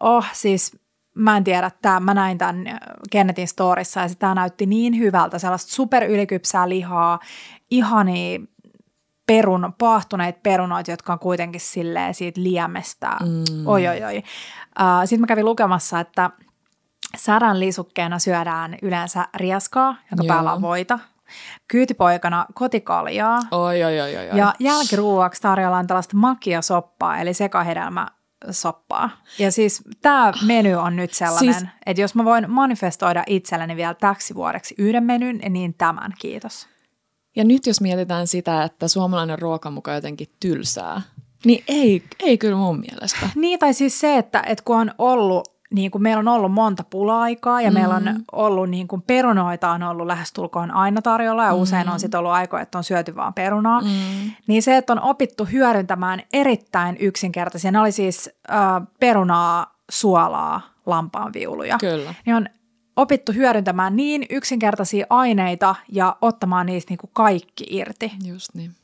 [0.00, 0.80] oh siis
[1.14, 5.72] mä en tiedä, että mä näin tämän Kennetin storissa ja sitä näytti niin hyvältä, sellaista
[5.72, 7.18] superylikypsää lihaa,
[7.70, 8.40] ihani
[9.26, 13.16] perun, paahtuneet perunoit, jotka on kuitenkin silleen siitä liemestä.
[13.20, 13.66] Mm.
[13.66, 14.16] Oi, oi, oi.
[14.18, 14.24] Uh,
[15.04, 16.30] Sitten mä kävin lukemassa, että
[17.16, 20.34] särän lisukkeena syödään yleensä rieskaa, jonka Joo.
[20.34, 20.98] päällä on voita,
[21.68, 23.40] kyytipoikana kotikaljaa.
[23.50, 24.38] Oi, oi, oi, oi.
[24.38, 28.06] Ja jälkiruuaksi tarjoillaan tällaista makia-soppaa, eli sekahedelmä
[28.50, 29.10] soppaa.
[29.38, 33.94] Ja siis tämä meny on nyt sellainen, siis, että jos mä voin manifestoida itselleni vielä
[33.94, 36.66] täksi vuodeksi yhden menyn, niin tämän, kiitos.
[37.36, 41.02] Ja nyt jos mietitään sitä, että suomalainen ruoka mukaan jotenkin tylsää,
[41.44, 43.28] niin ei, ei kyllä mun mielestä.
[43.34, 46.84] Niin, tai siis se, että, että kun on ollut niin kuin meillä on ollut monta
[46.90, 47.74] pula-aikaa ja mm.
[47.74, 48.24] meillä on mm.
[48.32, 51.58] ollut niin kuin perunoita on ollut lähestulkoon aina tarjolla ja mm.
[51.58, 53.80] usein on sitten ollut aikoja, että on syöty vaan perunaa.
[53.80, 54.30] Mm.
[54.46, 61.78] Niin se, että on opittu hyödyntämään erittäin yksinkertaisia, ne oli siis äh, perunaa, suolaa, lampaanviuluja.
[61.78, 62.14] Kyllä.
[62.26, 62.46] Niin on
[62.96, 68.12] opittu hyödyntämään niin yksinkertaisia aineita ja ottamaan niistä niin kuin kaikki irti.
[68.24, 68.79] Just niin.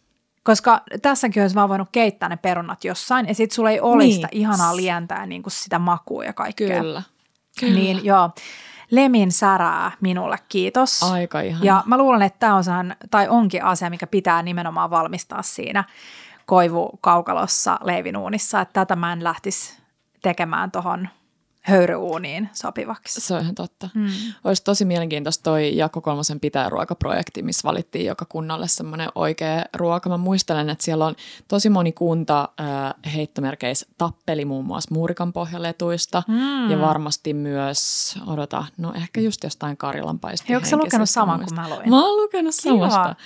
[0.47, 4.15] Koska tässäkin olisi vaan voinut keittää ne perunat jossain ja sitten sulla ei olisi niin.
[4.15, 6.81] sitä ihanaa lientää niin kuin sitä makua ja kaikkea.
[6.81, 7.03] Kyllä.
[7.61, 7.75] Kyllä.
[7.75, 8.31] Niin joo,
[8.91, 11.03] Lemin särää minulle, kiitos.
[11.03, 11.65] Aika ihan.
[11.65, 15.85] Ja mä luulen, että tämä on sehän, tai onkin asia, mikä pitää nimenomaan valmistaa siinä
[16.47, 19.79] koivukaukalossa leivinuunissa, että tätä mä en lähtisi
[20.23, 21.09] tekemään tuohon
[21.67, 23.21] höyryuuniin sopivaksi.
[23.21, 23.89] Se on ihan totta.
[23.95, 24.09] Mm.
[24.45, 30.09] Olisi tosi mielenkiintoista toi Jakko Kolmosen pitäjäruokaprojekti, missä valittiin joka kunnalle semmoinen oikea ruoka.
[30.09, 31.15] Mä muistelen, että siellä on
[31.49, 36.71] tosi moni kunta äh, heittomerkeissä tappeli muun muassa muurikan pohjaletuista mm.
[36.71, 40.57] ja varmasti myös, odota, no ehkä just jostain Karjalan paistia.
[40.57, 41.91] Onko lukenut saman kuin mä luin?
[41.91, 43.17] Mä oon lukenut samasta.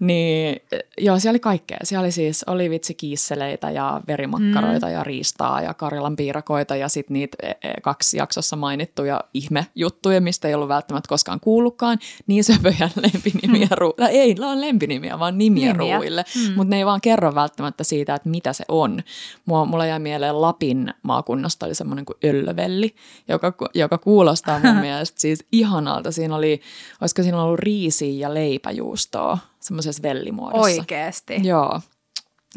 [0.00, 0.60] Niin,
[0.98, 1.78] joo, siellä oli kaikkea.
[1.82, 4.92] Siellä oli siis olivitsikiisseleitä ja verimakkaroita mm.
[4.92, 10.48] ja riistaa ja Karjalan piirakoita ja sitten niitä e, e, kaksi jaksossa mainittuja ihmejuttuja, mistä
[10.48, 11.98] ei ollut välttämättä koskaan kuullutkaan.
[12.26, 13.76] Niin söpöjä lempinimiä, mm.
[13.78, 15.96] ruu- ei, ne on lempinimiä, vaan nimiä, nimiä.
[15.96, 16.24] ruuille.
[16.36, 16.54] Mm.
[16.54, 19.02] Mutta ne ei vaan kerro välttämättä siitä, että mitä se on.
[19.46, 22.94] Mua, mulla jäi mieleen Lapin maakunnasta oli semmoinen kuin Öllövelli,
[23.28, 26.12] joka, joka kuulostaa mun mielestä siis ihanalta.
[26.12, 26.60] Siinä oli,
[27.00, 30.60] olisiko siinä ollut riisiä ja leipäjuustoa semmoisessa vellimuodossa.
[30.80, 31.34] Oikeesti?
[31.42, 31.80] Joo.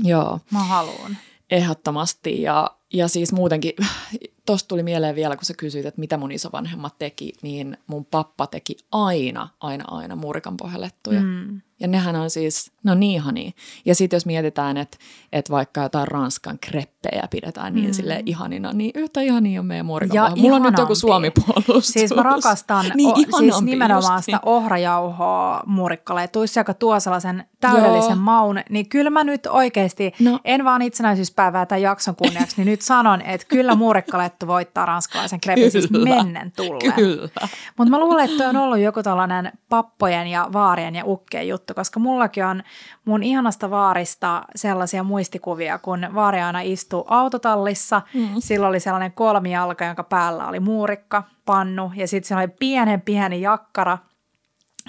[0.03, 0.39] Joo.
[0.51, 1.17] Mä haluan.
[1.49, 3.73] Ehdottomasti ja, ja siis muutenkin,
[4.45, 8.47] tosta tuli mieleen vielä, kun sä kysyit, että mitä mun isovanhemmat teki, niin mun pappa
[8.47, 11.21] teki aina, aina, aina muurikan pohjalettuja.
[11.21, 11.61] Mm.
[11.79, 13.51] Ja nehän on siis, ne on niin ihania.
[13.85, 14.97] Ja sitten jos mietitään, että,
[15.31, 17.93] että vaikka jotain Ranskan kreppejä pidetään niin mm.
[17.93, 21.87] sille ihanina, niin yhtä ihania on meidän muurikan Mulla on nyt joku suomi-puolustus.
[21.87, 28.19] Siis mä rakastan niin, o, siis nimenomaan sitä ohrajauhoa muurikkaletuissa, joka tuo sellaisen täydellisen Joo.
[28.19, 28.59] maun.
[28.69, 30.39] Niin kyllä mä nyt oikeasti, no.
[30.45, 35.39] en vaan itsenäisyyspäivää tai jakson kunniaksi, niin nyt sanon, että kyllä muurikkalet haettu voittaa ranskalaisen
[35.39, 36.93] krepin siis mennen tulleen.
[36.93, 37.47] Kyllä.
[37.77, 41.99] Mutta mä luulen, että on ollut joku tällainen pappojen ja vaarien ja ukkeen juttu, koska
[41.99, 42.63] mullakin on
[43.05, 48.01] mun ihanasta vaarista sellaisia muistikuvia, kun vaari aina istui autotallissa.
[48.13, 48.29] Mm.
[48.39, 53.41] Sillä oli sellainen kolmijalka, jonka päällä oli muurikka, pannu ja sitten siinä oli pienen pieni
[53.41, 53.97] jakkara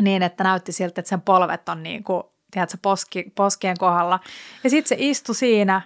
[0.01, 4.21] niin, että näytti siltä, että sen polvet on niin kuin, tiedätkö, poski, poskien kohdalla.
[4.65, 5.83] Ja sitten se istui siinä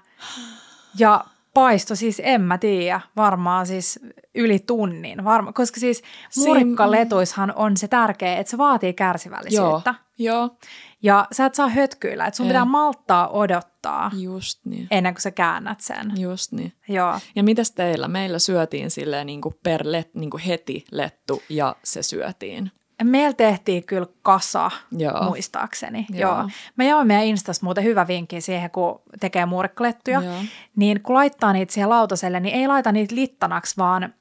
[0.98, 1.24] ja
[1.58, 4.00] paisto siis, en mä tiedä, varmaan siis
[4.34, 5.24] yli tunnin.
[5.24, 6.02] Varma, koska siis
[6.36, 9.94] murikkaletuishan on se tärkeä, että se vaatii kärsivällisyyttä.
[10.18, 10.56] Joo, joo.
[11.02, 12.50] Ja sä et saa hötkyillä, että sun Ei.
[12.50, 14.86] pitää malttaa odottaa Just niin.
[14.90, 16.12] ennen kuin sä käännät sen.
[16.16, 16.72] Just niin.
[16.88, 17.18] Joo.
[17.34, 18.08] Ja mitäs teillä?
[18.08, 22.70] Meillä syötiin silleen niin kuin per let, niin kuin heti lettu ja se syötiin.
[23.04, 25.24] Meillä tehtiin kyllä kasa, Joo.
[25.24, 26.06] muistaakseni.
[26.10, 26.36] Joo.
[26.36, 26.48] Joo.
[26.76, 30.20] Mä jaoin meidän Instasta muuten hyvä vinkki siihen, kun tekee muurikklettuja.
[30.20, 30.34] Joo.
[30.76, 34.14] Niin kun laittaa niitä siihen lautaselle, niin ei laita niitä littanaksi, vaan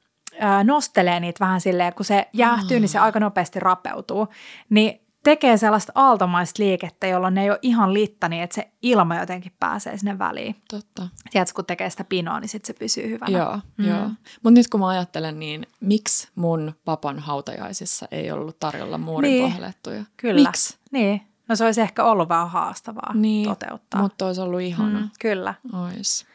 [0.64, 4.28] nostelee niitä vähän silleen, kun se jäähtyy, niin se aika nopeasti rapeutuu.
[4.70, 9.16] Niin tekee sellaista aaltomaista liikettä, jolloin ne ei ole ihan litta, niin että se ilma
[9.18, 10.56] jotenkin pääsee sinne väliin.
[10.70, 11.08] Totta.
[11.30, 13.38] Tiedätkö, kun tekee sitä pinoa, niin sitten se pysyy hyvänä.
[13.38, 13.88] Joo, mm.
[13.88, 14.10] joo.
[14.42, 19.52] Mutta nyt kun mä ajattelen, niin miksi mun papan hautajaisissa ei ollut tarjolla muurin Niin.
[19.52, 20.04] pohlettuja?
[20.16, 20.48] Kyllä.
[20.48, 20.78] Miksi?
[20.90, 21.20] Niin.
[21.48, 24.02] No se olisi ehkä ollut vähän haastavaa Niin, toteuttaa.
[24.02, 25.00] mutta olisi ollut ihana.
[25.00, 25.54] Mm, kyllä.
[25.72, 26.26] Ois.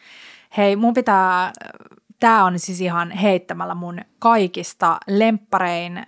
[0.57, 1.51] Hei, mun pitää,
[2.23, 6.03] tämä on siis ihan heittämällä mun kaikista lempparein ö,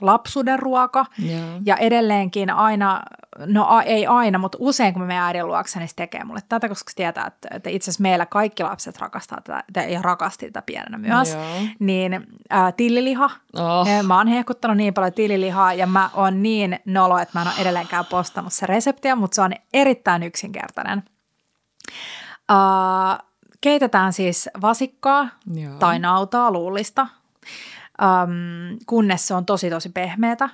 [0.00, 1.06] lapsuuden ruoka.
[1.18, 1.60] Joo.
[1.64, 3.02] Ja edelleenkin aina,
[3.46, 6.40] no a, ei aina, mutta usein kun mä menen äidin luokse, niin se tekee mulle
[6.48, 10.46] tätä, koska se tietää, että, että itse asiassa meillä kaikki lapset rakastaa tätä ja rakasti
[10.46, 11.34] tätä pienenä myös.
[11.34, 11.42] Joo.
[11.78, 12.14] Niin
[12.52, 13.30] ä, tilliliha.
[13.56, 13.86] Oh.
[14.06, 17.60] Mä oon hehkuttanut niin paljon tillilihaa ja mä oon niin nolo, että mä en ole
[17.60, 21.02] edelleenkään postannut se reseptiä, mutta se on erittäin yksinkertainen.
[22.52, 23.29] Uh,
[23.60, 25.74] keitetään siis vasikkaa Joo.
[25.78, 27.06] tai nautaa luullista,
[28.02, 30.48] um, kunnes se on tosi tosi pehmeätä.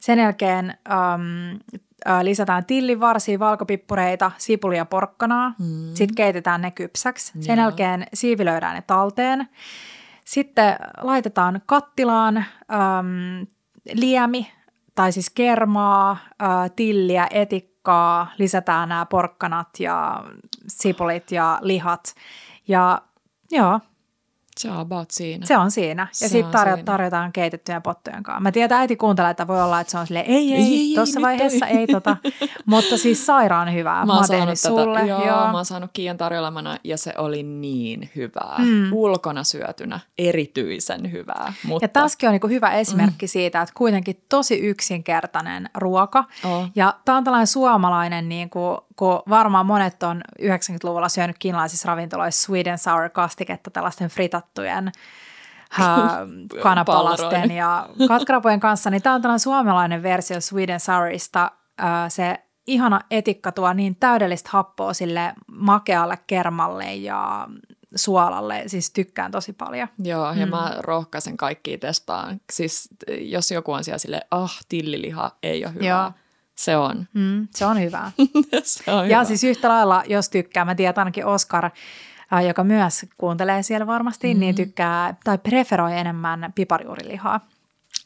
[0.00, 5.54] Sen jälkeen um, uh, lisätään tillivarsia, valkopippureita, sipulia ja porkkanaa.
[5.58, 5.94] Mm.
[5.94, 7.32] Sitten keitetään ne kypsäksi.
[7.40, 7.64] Sen Joo.
[7.64, 9.48] jälkeen siivilöidään ne talteen.
[10.24, 13.46] Sitten laitetaan kattilaan um,
[13.92, 14.52] liemi
[14.94, 17.71] tai siis kermaa, uh, tilliä, etikkaa,
[18.38, 20.24] lisätään nämä porkkanat ja
[20.66, 22.14] sipulit ja lihat.
[22.68, 23.02] Ja
[23.50, 23.80] joo,
[24.60, 25.46] Se on about siinä.
[25.46, 26.08] se on siinä.
[26.22, 28.40] Ja sitten tarjo- tarjotaan keitettyjen pottujen kanssa.
[28.40, 31.20] Mä tiedän, äiti kuuntelee, että voi olla, että se on silleen, ei, ei, Ei, tuossa
[31.20, 31.76] vaiheessa ei.
[31.76, 32.16] ei tota.
[32.66, 34.06] Mutta siis sairaan hyvää.
[34.06, 34.98] Mä, oon tehnyt sulle.
[35.00, 35.46] tätä, joo, joo.
[35.46, 38.58] mä oon saanut Kiian tarjoilemana ja se oli niin hyvää.
[38.58, 38.92] Mm.
[38.92, 41.52] Ulkona syötynä erityisen hyvää.
[41.66, 43.30] Mutta, Ja tässäkin on niinku hyvä esimerkki mm.
[43.30, 46.24] siitä, että kuitenkin tosi yksinkertainen ruoka.
[46.44, 46.66] Oh.
[46.74, 52.46] Ja tämä on tällainen suomalainen, niin kuin, kun varmaan monet on 90-luvulla syönyt kiinalaisissa ravintoloissa
[52.46, 54.92] Sweden sour kastiketta tällaisten fritattujen
[56.62, 61.50] kanapalasten ja katkarapujen kanssa, niin tämä on tällainen suomalainen versio Sweden sourista.
[62.08, 67.48] Se ihana etikka tuo niin täydellistä happoa sille makealle kermalle ja
[67.94, 69.88] suolalle, siis tykkään tosi paljon.
[69.98, 70.50] Joo, ja mm.
[70.50, 72.40] mä rohkaisen kaikkia testaan.
[72.52, 72.88] Siis
[73.20, 75.84] jos joku on siellä silleen, ah, tilliliha ei ole hyvä.
[75.86, 76.12] Joo.
[76.56, 77.06] Se on.
[77.14, 78.12] Mm, se on hyvä.
[78.62, 79.24] se on Ja hyvä.
[79.24, 81.64] siis yhtä lailla, jos tykkää, mä tiedän ainakin Oscar,
[82.32, 84.40] äh, joka myös kuuntelee siellä varmasti, mm-hmm.
[84.40, 87.40] niin tykkää tai preferoi enemmän piparijuurilihaa.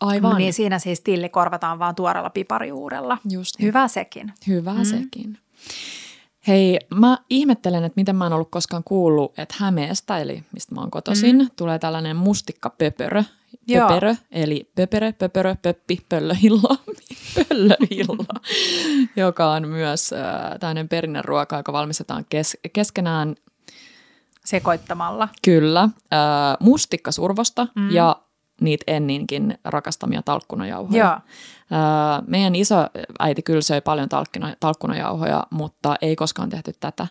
[0.00, 0.36] Aivan.
[0.36, 3.18] Niin siinä siis tilli korvataan vaan tuorella piparijuurella.
[3.30, 3.66] Just niin.
[3.66, 4.32] Hyvä sekin.
[4.46, 4.84] Hyvä mm.
[4.84, 5.38] sekin.
[6.48, 10.80] Hei, mä ihmettelen, että miten mä en ollut koskaan kuullut, että Hämeestä, eli mistä mä
[10.80, 11.48] oon kotoisin, mm.
[11.56, 13.22] tulee tällainen mustikkapöpörö.
[13.68, 13.88] Joo.
[13.88, 16.76] Pöperö, eli pöperö, pöperö, pöppi, pöllöhillo,
[17.34, 18.24] pöllöhillo,
[19.16, 23.34] joka on myös äh, tämmöinen perinneruoka, joka valmistetaan kes- keskenään
[24.44, 25.28] Sekoittamalla.
[25.44, 25.90] Kyllä, äh,
[26.60, 27.90] mustikkasurvosta mm.
[27.90, 28.16] ja
[28.60, 31.04] niitä Enninkin rakastamia talkkunajauhoja.
[31.04, 32.22] Joo.
[32.26, 32.76] Meidän iso
[33.18, 37.06] äiti kyllä söi paljon talkkina, talkkunajauhoja, mutta ei koskaan tehty tätä.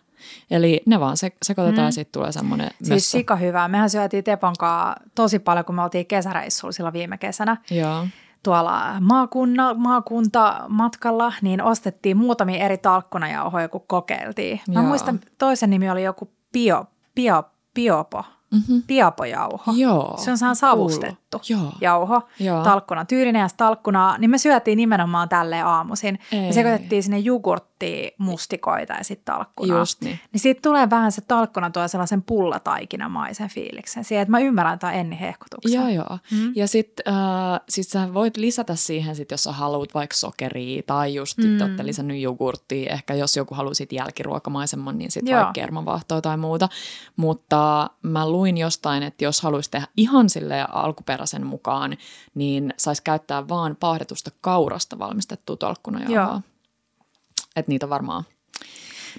[0.50, 1.86] Eli ne vaan se, sekoitetaan mm.
[1.86, 3.10] ja sitten tulee semmoinen Siis mössö.
[3.10, 3.68] sika hyvää.
[3.68, 7.56] Mehän syötiin Tepon kanssa tosi paljon, kun me oltiin kesäreissulla silloin viime kesänä.
[7.70, 8.06] Joo.
[8.42, 14.60] tuolla maakunna, maakuntamatkalla, niin ostettiin muutamia eri talkkunajauhoja, kun kokeiltiin.
[14.68, 14.82] Mä Joo.
[14.82, 18.82] muistan, toisen nimi oli joku bio, bio, biopo, Mm-hmm.
[18.82, 19.72] biopojauho.
[19.76, 20.14] Joo.
[20.18, 21.16] Se on sehän savustettu.
[21.38, 21.72] Paistettu Joo.
[21.80, 22.64] jauho, Joo.
[22.64, 26.18] talkkuna tyyrinen ja talkkunaa, niin me syötiin nimenomaan tälleen aamuisin.
[26.32, 26.40] Ei.
[26.40, 29.78] Me sekoitettiin sinne jogurttia, mustikoita ja sitten talkkunaa.
[29.78, 30.20] Just niin.
[30.32, 34.94] Niin siitä tulee vähän se talkkuna tuo sellaisen pullataikinamaisen fiiliksen siihen, että mä ymmärrän tämän
[34.94, 35.72] Enni hehkutuksen.
[35.72, 36.18] Joo, joo.
[36.30, 36.52] Mm.
[36.56, 41.14] Ja sitten äh, sit sä voit lisätä siihen, sit, jos sä haluat vaikka sokeria tai
[41.14, 41.60] just mm.
[41.60, 42.92] olette lisännyt jogurttia.
[42.92, 46.68] Ehkä jos joku haluaa sit jälkiruokamaisemman, niin sitten vaikka kermavahtoa tai muuta.
[47.16, 50.64] Mutta mä luin jostain, että jos haluaisi tehdä ihan sille
[51.26, 51.96] alkuperäisen mukaan,
[52.34, 56.32] niin saisi käyttää vaan paahdetusta kaurasta valmistettua tolkkunajauhoa.
[56.32, 56.40] Joo.
[57.56, 58.24] Että niitä on varmaan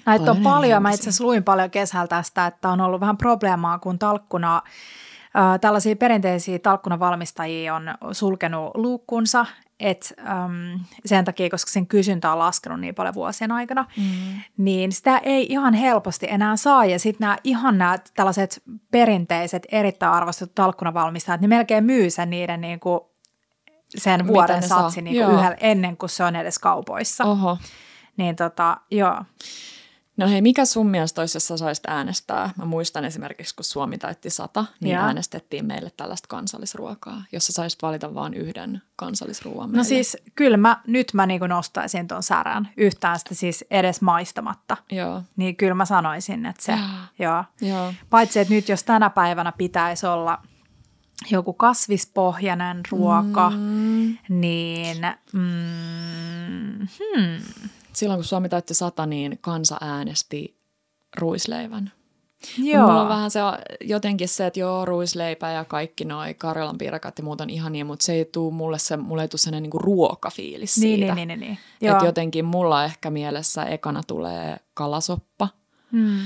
[0.06, 0.82] Näitä on Paljon paljon.
[0.82, 4.62] Mä itse asiassa luin paljon kesällä tästä, että on ollut vähän probleemaa, kun talkkuna,
[5.36, 9.46] äh, tällaisia perinteisiä talkkunavalmistajia on sulkenut luukkunsa,
[9.80, 14.40] et, äm, sen takia, koska sen kysyntä on laskenut niin paljon vuosien aikana, mm.
[14.56, 16.84] niin sitä ei ihan helposti enää saa.
[16.84, 22.60] Ja sitten nämä ihan nämä tällaiset perinteiset, erittäin arvostetut talkkunavalmistajat, niin melkein myy sen niiden
[22.60, 23.00] niin kuin
[23.96, 27.24] sen Mitä vuoden satsi niin kuin yhdellä, ennen kuin se on edes kaupoissa.
[27.24, 27.58] Oho.
[28.16, 29.22] Niin tota, joo.
[30.18, 32.50] No hei, mikä sun mielestä olisi, jos sä saisit äänestää?
[32.56, 35.04] Mä muistan esimerkiksi, kun Suomi täytti sata, niin Joo.
[35.04, 39.84] äänestettiin meille tällaista kansallisruokaa, jos sä saisit valita vain yhden kansallisruoan No meille.
[39.84, 44.76] siis kyllä mä, nyt mä niin nostaisin ton särän yhtään sitä siis edes maistamatta.
[44.92, 46.78] Joo, Niin kyllä mä sanoisin, että se,
[47.18, 47.44] joo.
[47.60, 47.94] joo.
[48.10, 50.38] Paitsi, että nyt jos tänä päivänä pitäisi olla
[51.30, 54.18] joku kasvispohjainen ruoka, mm.
[54.28, 54.98] niin
[55.32, 57.42] mm, hmm,
[57.98, 60.56] Silloin kun Suomi täytti sata, niin kansa äänesti
[61.16, 61.92] ruisleivän.
[62.58, 62.86] joo.
[62.86, 63.40] Mulla on vähän se
[63.80, 68.04] jotenkin se, että joo, ruisleipä ja kaikki noi Karjalan piirakat ja muut on ihania, mutta
[68.04, 71.14] se ei tuu mulle, se, mulle ei tuu sellainen niinku ruokafiilis niin, siitä.
[71.14, 71.92] niin, niin, niin, niin.
[71.92, 75.48] Että jotenkin mulla ehkä mielessä ekana tulee kalasoppa,
[75.92, 76.18] Hmm.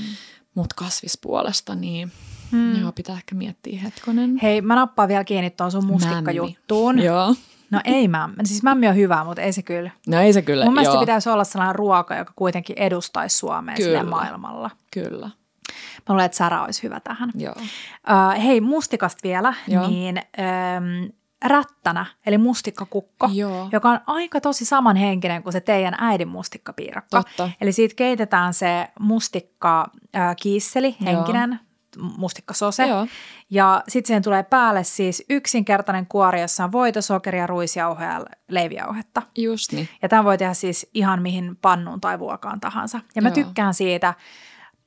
[0.55, 2.13] mutta kasvispuolesta, niin
[2.51, 2.81] mm.
[2.81, 4.39] joo, pitää ehkä miettiä hetkonen.
[4.43, 6.99] Hei, mä nappaan vielä kiinni tuon sun mustikkajuttuun.
[6.99, 7.35] Joo.
[7.73, 9.91] No ei mä, siis mämmi on hyvä, mutta ei se kyllä.
[10.09, 13.75] No ei se kyllä, Mun mielestä joo, pitäisi olla sellainen ruoka, joka kuitenkin edustaisi Suomea
[13.77, 14.03] Kyllä.
[14.05, 14.71] maailmalla.
[14.93, 17.31] kyllä, Mä luulen, että Sara olisi hyvä tähän.
[17.35, 17.55] joo.
[17.59, 19.89] Uh, hei, mustikasta vielä, Joo.
[19.89, 21.13] niin um,
[21.45, 23.69] rättänä, eli mustikkakukko, Joo.
[23.73, 27.17] joka on aika tosi samanhenkinen kuin se teidän äidin mustikkapiirakko.
[27.23, 27.51] Totta.
[27.61, 31.61] Eli siitä keitetään se mustikka äh, kiisseli, henkinen,
[31.99, 32.87] mustikkasose.
[32.87, 33.07] Joo.
[33.51, 39.23] Ja sitten siihen tulee päälle siis yksinkertainen kuori, jossa on voita, sokeria, ruisjauhoja ja leivijauhetta.
[39.39, 39.89] Just niin.
[40.03, 43.01] Ja tämän voi tehdä siis ihan mihin pannuun tai vuokaan tahansa.
[43.17, 43.35] Ja mä Joo.
[43.35, 44.15] tykkään siitä,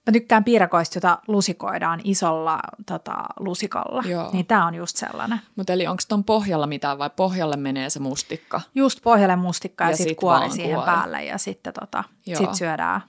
[0.08, 4.04] mä tykkään piirakoista, jota lusikoidaan isolla tota, lusikalla.
[4.06, 4.30] Joo.
[4.34, 5.41] Niin tää on just sellainen.
[5.56, 8.62] Mutta eli onko ton pohjalla mitään vai pohjalle menee se mustikka?
[8.76, 10.91] Just pohjalle mustikka ja, Ja sitten sit kuori siihen kuori.
[10.91, 12.38] päälle ja sitten tota, Joo.
[12.38, 13.02] sit syödään,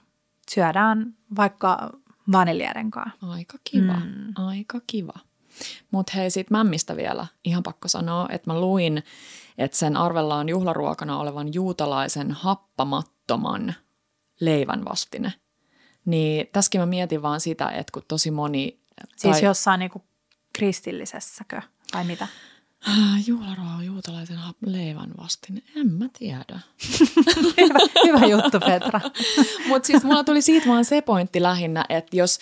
[0.51, 1.89] syödään vaikka
[2.31, 3.17] vaniljeiden kanssa.
[3.21, 4.33] Aika kiva, mm.
[4.35, 5.13] aika kiva.
[5.91, 9.03] Mutta hei, siitä mämmistä vielä ihan pakko sanoa, että mä luin,
[9.57, 13.75] että sen arvellaan juhlaruokana olevan juutalaisen happamattoman
[14.39, 15.33] leivän vastine.
[16.05, 18.79] Niin tässäkin mä mietin vaan sitä, että kun tosi moni...
[19.15, 20.03] Siis tai, jossain niinku
[20.57, 21.61] kristillisessäkö
[21.93, 22.27] vai mitä?
[22.85, 26.59] Ah, Juhlaruoka juutalaisen leivän vastine, en mä tiedä.
[27.61, 29.01] hyvä, hyvä juttu Petra.
[29.67, 32.39] Mutta siis mulla tuli siitä vaan se pointti lähinnä, että jos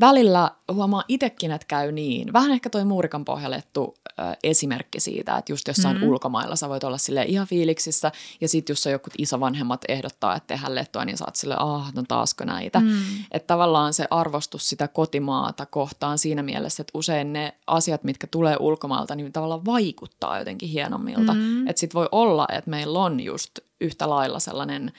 [0.00, 2.32] välillä huomaa itsekin, että käy niin.
[2.32, 6.02] Vähän ehkä toi muurikan pohjalettu ö, esimerkki siitä, että just jossain mm.
[6.02, 10.46] ulkomailla sä voit olla sille ihan fiiliksissä, ja sitten jos on joku isovanhemmat ehdottaa, että
[10.46, 12.80] tehdään lettua, niin sä oot sille, ah, no taasko näitä.
[12.80, 12.96] Mm.
[13.30, 18.56] Että tavallaan se arvostus sitä kotimaata kohtaan siinä mielessä, että usein ne asiat, mitkä tulee
[18.60, 21.34] ulkomailta, niin tavallaan vaikuttaa jotenkin hienommilta.
[21.34, 21.68] Mm.
[21.68, 24.92] Että sit voi olla, että meillä on just yhtä lailla sellainen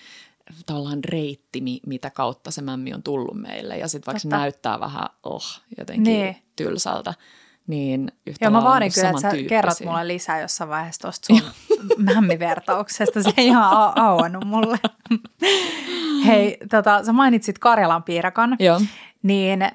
[0.65, 3.77] tavallaan reitti, mi- mitä kautta se mämmi on tullut meille.
[3.77, 5.43] Ja sitten vaikka se näyttää vähän oh,
[5.77, 6.23] jotenkin Niin.
[6.23, 6.35] niin.
[6.55, 7.13] tylsältä,
[7.67, 11.41] niin yhtä Joo, mä vaadin kyllä, että sä kerrot mulle lisää jossain vaiheessa tuosta sun
[11.97, 13.23] mämmivertauksesta.
[13.23, 14.77] Se ei ihan au- auennut mulle.
[16.25, 18.55] Hei, tota, sä mainitsit Karjalan piirakan.
[18.59, 18.81] Joo,
[19.23, 19.71] Niin äh,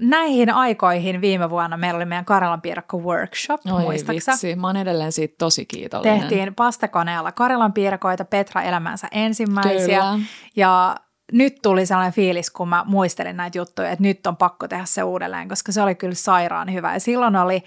[0.00, 4.32] näihin aikoihin viime vuonna meillä oli meidän Karjalan piirakko workshop, oi muistaaksä?
[4.32, 6.20] vitsi, mä oon edelleen siitä tosi kiitollinen.
[6.20, 10.00] Tehtiin pastakoneella Karjalan piirakoita, Petra elämänsä ensimmäisiä.
[10.00, 10.18] Kyllä.
[10.56, 10.96] Ja
[11.32, 15.02] nyt tuli sellainen fiilis, kun mä muistelin näitä juttuja, että nyt on pakko tehdä se
[15.02, 16.92] uudelleen, koska se oli kyllä sairaan hyvä.
[16.92, 17.62] Ja silloin oli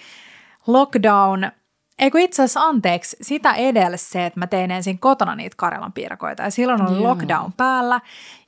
[0.68, 1.52] lockdown,
[2.02, 6.44] eikö itse asiassa anteeksi, sitä edellä se, että mä tein ensin kotona niitä Karjalan piirakoita.
[6.44, 7.04] Ja silloin oli Joo.
[7.04, 8.02] lockdown päällä.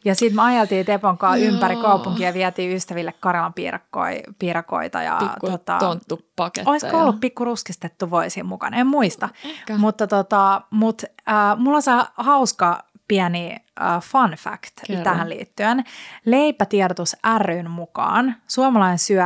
[0.05, 1.53] Ja sitten me ajeltiin Tepon kanssa Joo.
[1.53, 5.01] ympäri kaupunkia ja vietiin ystäville Karjalan piirakoi, piirakoita.
[5.01, 6.71] Ja, Pikku tota, tonttupaketteja.
[6.71, 8.77] Olisiko ollut pikku ruskistettu voisi mukana?
[8.77, 9.29] En muista.
[9.45, 9.77] Ehkä.
[9.77, 15.03] Mutta tota, mut, äh, mulla on se hauska pieni äh, fun fact Kerro.
[15.03, 15.83] tähän liittyen.
[16.25, 19.25] Leipätiedotus ryn mukaan suomalainen syö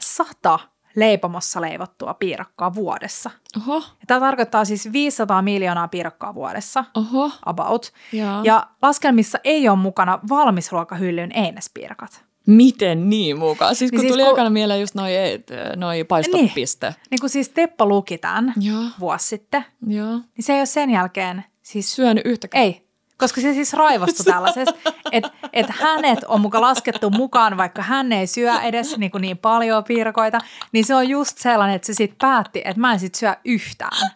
[0.00, 0.58] sata
[0.96, 3.30] leipomossa leivottua piirakkaa vuodessa.
[3.56, 7.30] Oho, Ja tämä tarkoittaa siis 500 miljoonaa piirakkaa vuodessa, oho.
[7.46, 7.92] about.
[8.12, 8.40] Ja.
[8.44, 12.24] Ja laskelmissa ei ole mukana valmisruokahyllyn einespiirakat.
[12.46, 13.74] Miten niin mukaan?
[13.74, 16.94] Siis kun Niin siis tuli kun- ekana mieleen just noi, et, noi paistopiste.
[17.10, 20.12] Niin kuin siis Teppo luki tämän Joo, vuosi sitten, joo.
[20.12, 22.64] niin se ei ole sen jälkeen siis Syönyt yhtäkään.
[22.64, 22.86] Ei,
[23.22, 28.26] koska se siis raivostui tällaisesta, että et hänet on muka laskettu mukaan, vaikka hän ei
[28.26, 30.38] syö edes niin, niin paljon piirakoita,
[30.72, 34.10] niin se on just sellainen, että se sitten päätti, että mä en sit syö yhtään.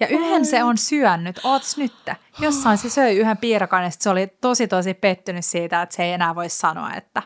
[0.00, 1.92] Ja yhden se on syönyt, ootas nyt.
[2.40, 6.04] Jossain se söi yhden piirakan ja sit se oli tosi tosi pettynyt siitä, että se
[6.04, 7.22] ei enää voi sanoa, että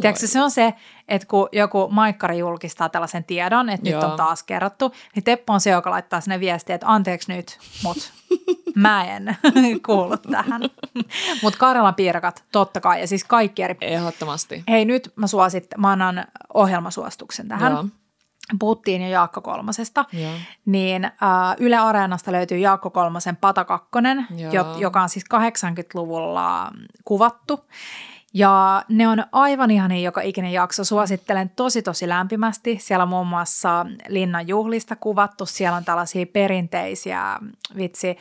[0.00, 0.74] Tiedätkö, se on se,
[1.08, 4.10] että kun joku maikkari julkistaa tällaisen tiedon, että nyt Joo.
[4.10, 8.12] on taas kerrottu, niin Teppo on se, joka laittaa sinne viestiä, että anteeksi nyt, mut
[8.74, 9.38] mä en
[9.86, 10.62] kuulu tähän.
[11.42, 13.76] Mutta Karjalan piirakat, totta kai, ja siis kaikki eri...
[13.80, 14.64] Ehdottomasti.
[14.68, 17.72] Hei, nyt mä suosit, mä annan ohjelmasuostuksen tähän.
[17.72, 17.84] Joo.
[18.58, 20.32] Puhuttiin jo Jaakko Kolmosesta, Joo.
[20.64, 21.10] niin äh,
[21.58, 26.70] Yle Areenasta löytyy Jaakko Kolmosen Pata Kakkonen, jo, joka on siis 80-luvulla
[27.04, 27.64] kuvattu.
[28.34, 30.84] Ja ne on aivan ihania joka ikinen jakso.
[30.84, 32.78] Suosittelen tosi tosi lämpimästi.
[32.80, 35.46] Siellä on muun muassa Linnan juhlista kuvattu.
[35.46, 37.38] Siellä on tällaisia perinteisiä,
[37.76, 38.16] vitsi,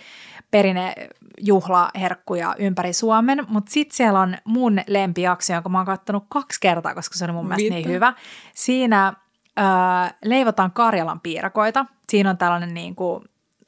[0.52, 3.46] perinnejuhlaherkkuja ympäri Suomen.
[3.48, 7.34] Mutta sitten siellä on mun lempijakso, jonka mä oon kattonut kaksi kertaa, koska se oli
[7.34, 7.90] mun mielestä niin Mitä?
[7.90, 8.14] hyvä.
[8.56, 9.14] Siinä
[9.60, 11.86] äh, leivotaan Karjalan piirakoita.
[12.10, 13.24] Siinä on tällainen niin kuin,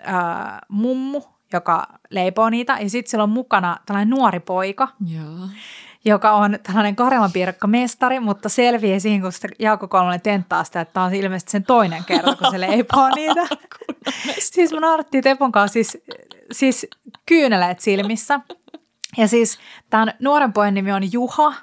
[0.08, 0.14] äh,
[0.68, 1.22] mummu,
[1.54, 2.78] joka leipoo niitä.
[2.82, 5.48] Ja sitten siellä on mukana tällainen nuori poika, Joo.
[6.06, 10.93] Joka on tällainen Karjalan piirakkamestari, mutta selviää siihen, kun sitä Jaakko Kolmonen tenttaa sitä, että
[10.93, 13.47] tämä on ilmeisesti sen toinen kerta, kun se leipoo niitä.
[14.39, 15.97] siis me naurattiin Tepon kanssa siis,
[16.51, 16.88] siis
[17.26, 18.39] kyyneleet silmissä.
[19.18, 21.54] Ja siis tämän nuoren pojan nimi on Juha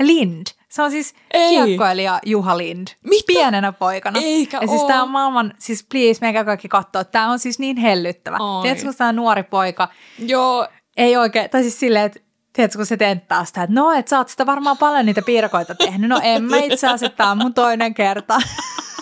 [0.00, 0.46] Lind.
[0.68, 1.48] Se on siis Ei.
[1.50, 2.88] kiekkoilija Juha Lind.
[3.04, 3.24] Mitä?
[3.26, 4.20] Pienenä poikana.
[4.22, 7.04] Eikä ja siis tämä on maailman, siis please, menkää kaikki katsoa.
[7.04, 8.36] Tämä on siis niin hellyttävä.
[8.36, 8.62] Oi.
[8.62, 12.20] Tiedätkö, kun tämä nuori poika Joo, ei oikein, tai siis silleen, että
[12.52, 15.74] tiedätkö, kun se tenttaa sitä, että no, että sä oot sitä varmaan paljon niitä piirakoita
[15.74, 16.10] tehnyt.
[16.10, 18.40] No en mä itse asiassa, tää on mun toinen kerta.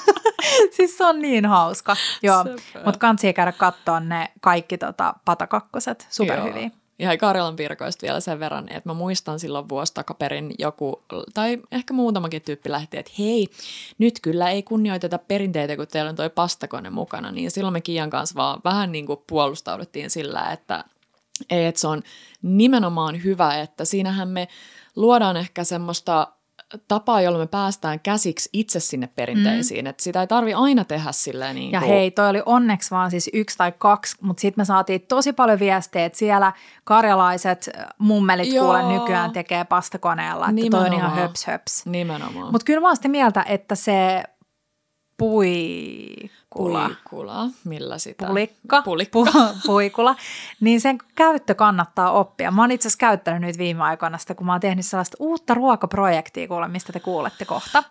[0.77, 1.97] siis se on niin hauska.
[2.23, 2.45] Joo,
[2.85, 6.63] mutta kansi käydä katsoa ne kaikki tota, patakakkoset, superhyviä.
[6.63, 6.71] Joo.
[6.99, 11.03] Ja Karjalan piirakoista vielä sen verran, että mä muistan silloin vuosi takaperin joku,
[11.35, 13.49] tai ehkä muutamakin tyyppi lähti, että hei,
[13.99, 18.11] nyt kyllä ei kunnioiteta perinteitä, kun teillä on toi pastakone mukana, niin silloin me Kian
[18.11, 20.85] kanssa vaan vähän niin kuin puolustauduttiin sillä, että
[21.51, 22.03] ei, että se on
[22.43, 24.49] nimenomaan hyvä, että siinähän me
[24.97, 26.28] luodaan ehkä semmoista
[26.88, 29.88] tapaa, jolla me päästään käsiksi itse sinne perinteisiin, mm.
[29.88, 33.11] että sitä ei tarvi aina tehdä silleen niin Ja kuin, hei, toi oli onneksi vaan
[33.11, 36.53] siis yksi tai kaksi, mutta sitten me saatiin tosi paljon viestejä, että siellä
[36.84, 38.64] karjalaiset mummelit Joo.
[38.64, 41.18] kuule nykyään tekee pastakoneella, että toi on ihan Nimenomaan.
[41.18, 41.86] höps höps.
[41.86, 42.53] nimenomaan.
[42.53, 44.22] Mutta kyllä mä oon sitä mieltä, että se
[46.55, 48.27] puikula, Puikula, millä sitä?
[48.27, 49.19] pulikka, Pulikka.
[49.19, 49.27] Pu,
[49.67, 50.17] puikula,
[50.61, 52.51] niin sen käyttö kannattaa oppia.
[52.51, 55.55] Mä oon itse asiassa käyttänyt nyt viime aikoina sitä, kun mä oon tehnyt sellaista uutta
[55.55, 57.85] ruokaprojektia, kuule, mistä te kuulette kohta.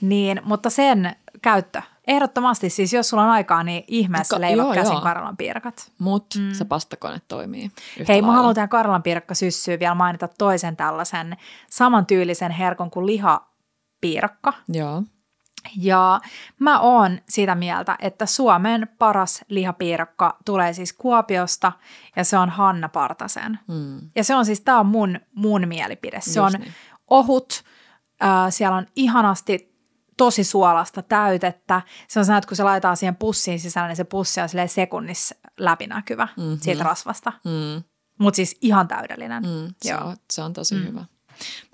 [0.00, 4.74] Niin, mutta sen käyttö, ehdottomasti siis, jos sulla on aikaa, niin ihmeessä Ka- leivot joo,
[4.74, 5.00] käsin joo.
[5.02, 5.90] Karjalan piirakat.
[5.98, 6.52] Mutta mm.
[6.52, 8.36] se pastakone toimii yhtä Hei, mä lailla.
[8.36, 11.36] haluan tähän Karjalan piirakka syssyyn vielä mainita toisen tällaisen
[11.70, 14.52] samantyylisen herkon kuin lihapiirakka.
[14.68, 15.02] Joo.
[15.76, 16.20] Ja
[16.58, 21.72] mä oon sitä mieltä, että Suomen paras lihapiirakka tulee siis Kuopiosta
[22.16, 23.58] ja se on Hanna Partasen.
[23.68, 24.00] Mm.
[24.16, 26.20] Ja se on siis, tää on mun, mun mielipide.
[26.20, 26.72] Se Just on niin.
[27.10, 27.64] ohut,
[28.24, 29.74] äh, siellä on ihanasti
[30.16, 31.82] tosi suolasta täytettä.
[32.08, 35.34] Se on sellainen, että kun se laitetaan siihen pussiin sisällä, niin se pussi on sekunnissa
[35.58, 36.40] läpinäkyvä Mhm.
[36.46, 36.60] mm-hmm.
[36.60, 37.32] siitä rasvasta.
[37.44, 37.82] Mm.
[38.18, 39.42] Mutta siis ihan täydellinen.
[39.42, 39.74] Mm.
[39.82, 40.04] Se, Joo.
[40.04, 40.86] on, se on tosi mm.
[40.86, 41.00] hyvä.
[41.00, 41.06] Mä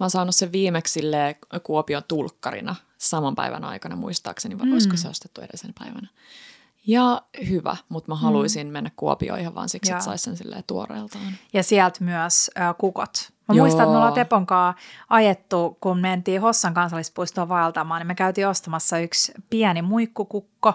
[0.00, 1.00] oon saanut sen viimeksi
[1.62, 4.72] Kuopion tulkkarina saman päivän aikana muistaakseni, vai mm.
[4.72, 6.08] olisiko se ostettu edellisen päivänä.
[6.86, 8.72] Ja hyvä, mutta mä haluaisin mm.
[8.72, 9.96] mennä Kuopioon ihan vaan siksi, Joo.
[9.96, 11.32] että sais sen silleen tuoreeltaan.
[11.52, 13.30] Ja sieltä myös ö, kukot.
[13.48, 13.64] Mä Joo.
[13.64, 14.46] muistan, että me ollaan Tepon
[15.08, 20.74] ajettu, kun mentiin Hossan kansallispuistoon vaeltamaan, niin me käytiin ostamassa yksi pieni muikkukukko.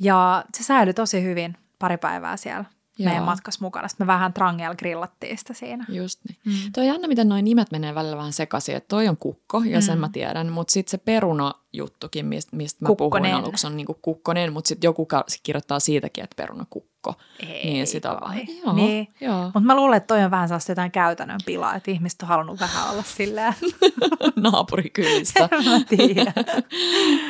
[0.00, 2.64] Ja se säilyi tosi hyvin pari päivää siellä
[2.98, 3.08] Joo.
[3.08, 3.88] meidän matkas mukana.
[3.88, 5.84] Sitten me vähän trangel grillattiin sitä siinä.
[5.88, 6.38] Just niin.
[6.44, 6.72] Mm.
[6.72, 9.80] Toi on jännä, miten noin nimet menee välillä vähän sekaisin, että toi on kukko, ja
[9.80, 13.30] sen mä tiedän, mutta sitten se peruna-juttukin, mistä mist mä Kukkonen.
[13.30, 15.08] puhuin aluksi, on niinku kukkonen, mutta sitten joku
[15.42, 16.91] kirjoittaa siitäkin, että perunakukko.
[17.40, 18.28] Ei niin sitä on kai.
[18.30, 19.08] vähän, joo, Niin.
[19.20, 19.44] joo.
[19.44, 22.60] Mutta mä luulen, että toi on vähän sellaista jotain käytännön pilaa, että ihmiset on halunnut
[22.60, 23.54] vähän olla silleen.
[24.42, 25.48] naapurikylissä.
[25.70, 26.32] mä tiedän.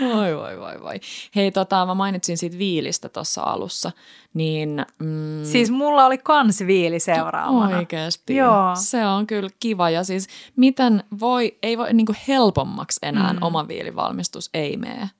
[0.14, 1.00] Voi, voi, voi, voi.
[1.36, 3.92] Hei, tota, mä mainitsin siitä viilistä tuossa alussa,
[4.34, 4.86] niin...
[4.98, 7.76] Mm, Siis mulla oli kans viili seuraavana.
[7.76, 8.36] Oikeasti.
[8.36, 8.70] Joo.
[8.74, 9.90] Se on kyllä kiva.
[9.90, 13.38] Ja siis miten voi, ei voi niin helpommaksi enää mm.
[13.40, 15.10] oma viilivalmistus ei mene.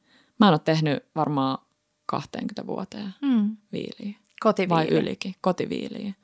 [0.40, 1.58] Mä en ole tehnyt varmaan
[2.06, 3.56] 20 vuoteen Mm.
[3.72, 4.16] viiliä.
[4.42, 4.74] Kotiviili.
[4.74, 6.14] Vai ylikin, kotiviiliä.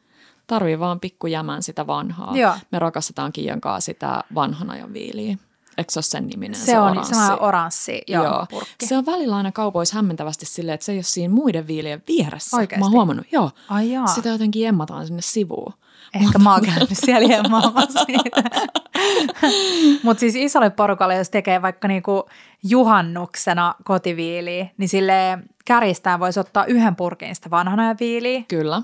[0.46, 2.36] Tarvii vaan pikku jämän sitä vanhaa.
[2.36, 2.54] Joo.
[2.72, 5.36] Me rakastetaan Kiian kanssa sitä vanhan ajan viiliä.
[5.78, 6.60] Eikö se ole sen niminen?
[6.60, 7.14] Se, on oranssi?
[7.14, 8.46] se on oranssi joo, joo.
[8.50, 8.86] purkki.
[8.86, 12.56] Se on välillä aina kaupoissa hämmentävästi silleen, että se ei ole siinä muiden viilien vieressä.
[12.56, 12.78] Oikeesti?
[12.78, 13.50] Mä oon huomannut, joo.
[13.68, 14.06] Ai jaa.
[14.06, 15.72] Sitä jotenkin emmataan sinne sivuun.
[16.14, 18.42] Ehkä mä oon käynyt siellä jemmaamassa niitä.
[20.04, 22.28] Mutta siis isolle porukalle, jos tekee vaikka niinku
[22.62, 28.82] juhannuksena kotiviiliä, niin sille kärjistään voisi ottaa yhden purkin sitä vanhana ja viiliä, Kyllä.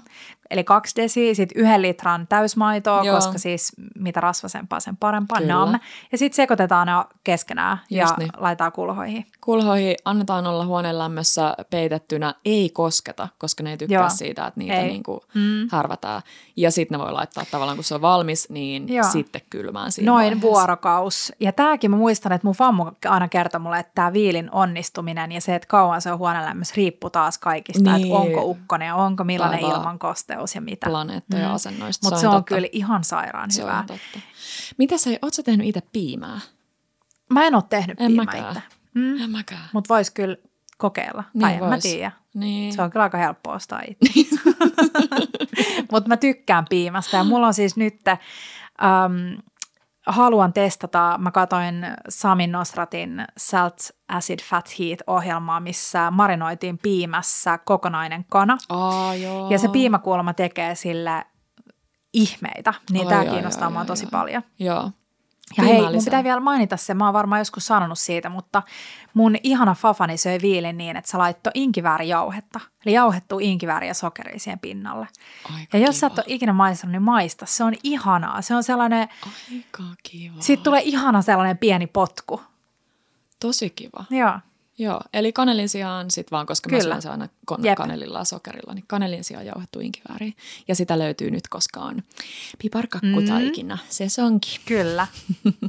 [0.50, 3.16] eli kaksi desi, sitten yhden litran täysmaitoa, Joo.
[3.16, 5.54] koska siis mitä rasvasempaa sen parempaa, Kyllä.
[5.54, 5.80] nam.
[6.12, 6.92] Ja sitten sekoitetaan ne
[7.24, 8.30] keskenään ja Just niin.
[8.36, 9.26] laitetaan kulhoihin.
[9.44, 14.08] Kulhoihin annetaan olla huoneen lämmössä peitettynä, ei kosketa, koska ne ei tykkää Joo.
[14.10, 14.88] siitä, että niitä Ei.
[14.88, 15.68] niinku Mm.
[15.72, 16.22] härvätään.
[16.56, 19.10] Ja sitten ne voi laittaa tavallaan, kun se on valmis, niin Joo.
[19.12, 20.42] sitten kylmään siinä Noin vaiheessa.
[20.48, 21.32] vuorokaus.
[21.40, 25.40] Ja tämäkin mä muistan, että mun fammu aina kertoi mulle, että tämä viilin onnistuminen ja
[25.40, 28.04] se, että kauan se on huonelämmössä, riippuu taas kaikista, Niin.
[28.06, 30.86] että onko ukkonen ja onko millainen Taivaan ilmankosteus ja mitä.
[30.90, 31.54] Planeettojen Mm.
[31.54, 32.06] asennoista.
[32.06, 32.54] Mutta se on totta.
[32.54, 33.78] kyllä ihan sairaan Se hyvää.
[33.80, 34.18] on totta.
[34.78, 36.40] Mitä sä, oot sä tehnyt itse piimää?
[37.30, 38.62] Mä en ole tehnyt En piimää itse.
[38.94, 39.20] Mm.
[39.22, 39.68] En mäkään.
[39.72, 40.36] Mutta vois kyllä
[40.78, 41.24] kokeilla.
[41.34, 42.12] Niin tai en mä tiedä.
[42.34, 42.72] Niin.
[42.72, 44.20] Se on kyllä aika helppo ostaa itse.
[45.92, 49.40] Mutta mä tykkään piimästä ja mulla on siis nyt, ähm,
[50.06, 53.78] haluan testata, mä katsoin Sami Nosratin Salt
[54.08, 58.58] Acid Fat Heat-ohjelmaa, missä marinoitiin piimässä kokonainen kana.
[58.68, 59.50] Aa, joo.
[59.50, 61.24] Ja se piimakuolema tekee sille
[62.12, 64.10] ihmeitä, niin Ai, tämä kiinnostaa ai, mua ai, tosi ai.
[64.10, 64.42] paljon.
[64.58, 64.90] Joo.
[65.56, 68.62] Ja hei, mun pitää vielä mainita se, mä oon varmaan joskus sanonut siitä, mutta
[69.14, 72.60] mun ihana fafani söi viilin niin, että se laittoi inkiväärijauhetta.
[72.86, 75.08] Eli jauhettua inkivääriä ja sokeria siihen pinnalle.
[75.54, 76.20] Aika Ja jos sä kiva.
[76.20, 77.46] et ole ikinä maistanut, niin maista.
[77.46, 78.42] Se on ihanaa.
[78.42, 79.08] Se on sellainen,
[79.52, 80.34] Aika kiva.
[80.40, 82.40] siitä tulee ihana sellainen pieni potku.
[83.40, 84.04] Tosi kiva.
[84.10, 84.38] Joo.
[84.78, 86.94] Joo, eli kanelin sijaan sit vaan, koska mä Kyllä.
[86.94, 87.76] syön se aina kon- Jep.
[87.76, 90.32] kanelilla ja sokerilla, niin kanelin sijaan jauhettu inkivääriä.
[90.68, 92.02] Ja sitä löytyy nyt, koska on
[92.62, 93.74] piparkakkutaikina.
[94.00, 94.08] Mm.
[94.08, 94.60] Se onkin.
[94.66, 95.06] Kyllä.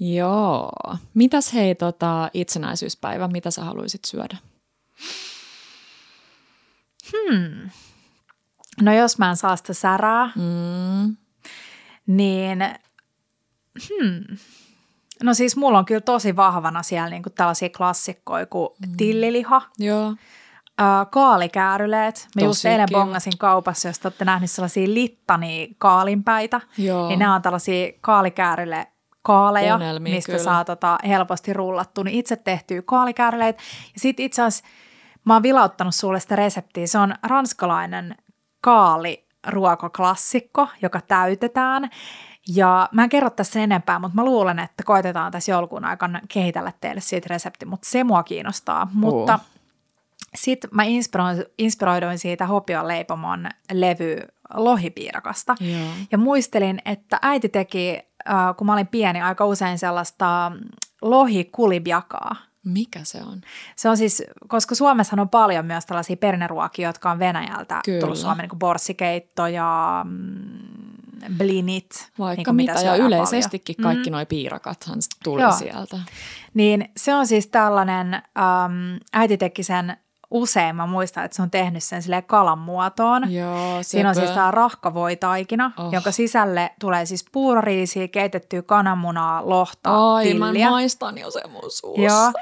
[0.00, 0.72] Joo.
[1.14, 4.36] Mitäs hei tota, itsenäisyyspäivä, mitä sä haluaisit syödä?
[8.82, 11.16] No jos mä en saa sitä särää, Mm.
[12.06, 12.58] niin
[13.88, 14.36] hmm.
[15.22, 18.96] No siis mulla on kyllä tosi vahvana siellä niinku tällaisia klassikkoja kuin mm.
[18.96, 20.14] tilliliha, Joo.
[20.78, 22.28] Ää, kaalikääryleet.
[22.36, 22.98] Mä just eilen kiva.
[22.98, 26.60] bongasin kaupassa, jos te olette nähneet sellaisia littania kaalinpäitä.
[26.78, 27.08] Joo.
[27.08, 28.86] Niin nämä on tällaisia kaalikääryle
[29.22, 30.44] kaaleja, Unelmia, mistä kyllä.
[30.44, 33.62] saa tota helposti rullattua, niin itse tehtyä kaalikääryleitä.
[33.94, 34.64] Ja sitten itse asiassa
[35.24, 36.86] mä oon vilauttanut sulle sitä reseptiä.
[36.86, 38.16] Se on ranskalainen
[38.60, 41.90] kaaliruokaklassikko, joka täytetään.
[42.54, 46.72] Ja mä en kerro tässä enempää, mutta mä luulen, että koitetaan tässä joulukuun aikana kehitellä
[46.80, 48.90] teille siitä resepti, mutta se mua kiinnostaa.
[48.92, 49.38] Mutta
[50.34, 54.16] sitten mä inspiroin, inspiroiduin siitä Hopion leipomon levy
[54.54, 55.54] lohipiirakasta.
[55.60, 55.88] Joo.
[56.12, 57.98] Ja muistelin, että äiti teki,
[58.30, 60.52] äh, kun mä olin pieni, aika usein sellaista
[61.02, 62.36] lohikulibjakaa.
[62.64, 63.40] Mikä se on?
[63.76, 68.00] Se on siis, koska Suomessahan on paljon myös tällaisia perinneruokia, jotka on Venäjältä Kyllä.
[68.00, 70.58] tullut Suomeen, niin kuin borssikeitto ja mm,
[71.38, 72.10] blinit.
[72.18, 73.94] Vaikka niin mitä, ja yleisestikin paljon.
[73.94, 74.14] kaikki mm.
[74.14, 75.52] noi piirakathan tuli Joo.
[75.52, 75.96] sieltä.
[76.54, 79.96] Niin se on siis tällainen, äm, äiti teki sen
[80.30, 83.32] usein, mä muistan, että se on tehnyt sen silleen kalan muotoon.
[83.32, 85.92] Joo, Siinä on siis tämä rahkavoitaikina, Oh.
[85.92, 90.70] jonka sisälle tulee siis puuroriisiä, keitettyä kananmunaa, lohta, Ai, mä tilliä.
[90.70, 92.02] maistan jo sen mun suussa.
[92.02, 92.32] Joo.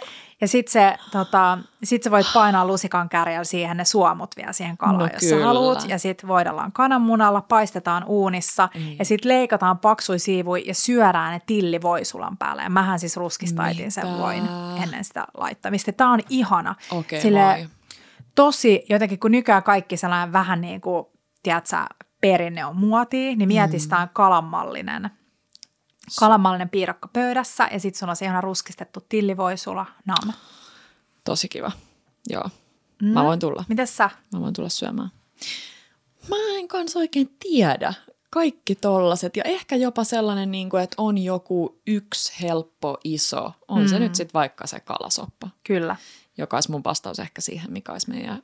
[0.41, 4.77] Ja sit, se, tota, sit sä voit painaa lusikan kärjellä siihen ne suomut vielä siihen
[4.77, 5.41] kalaan, No jos kyllä.
[5.41, 5.85] sä haluat.
[5.89, 8.97] Ja sit voidellaan kananmunalla, paistetaan uunissa Ei.
[8.99, 12.63] ja sit leikataan paksui siivui ja syödään ne tillivoisulan päälle.
[12.63, 14.49] Ja mähän siis ruskistaitin sen voin
[14.83, 15.93] ennen sitä laittamista.
[15.93, 16.75] Tää on ihana.
[16.91, 17.69] Okei, Silleen moi.
[18.35, 21.07] tosi, jotenkin kun nykyään kaikki sellainen vähän niin kuin,
[21.43, 21.77] tiedätkö,
[22.21, 24.09] perinne on muotia, niin mieti sitä on
[26.21, 30.33] Kalanmallinen piirakka pöydässä ja sitten sulla on se ihana ruskistettu tillivoisula, nam.
[31.25, 31.73] Tosi kiva.
[32.29, 32.45] Joo.
[33.03, 33.09] Mm.
[33.09, 33.65] Mä voin tulla.
[33.69, 34.11] Mites sä?
[34.33, 35.11] Mä voin tulla syömään.
[36.29, 37.95] Mä en kans oikein tiedä.
[38.31, 43.53] Kaikki tollaset ja ehkä jopa sellainen, niin kuin, että on joku yksi helppo iso.
[43.69, 43.89] On mm.
[43.89, 45.97] se nyt sitten vaikka se kalasoppa, Kyllä.
[46.39, 48.43] joka olisi mun vastaus ehkä siihen, mikä olisi meidän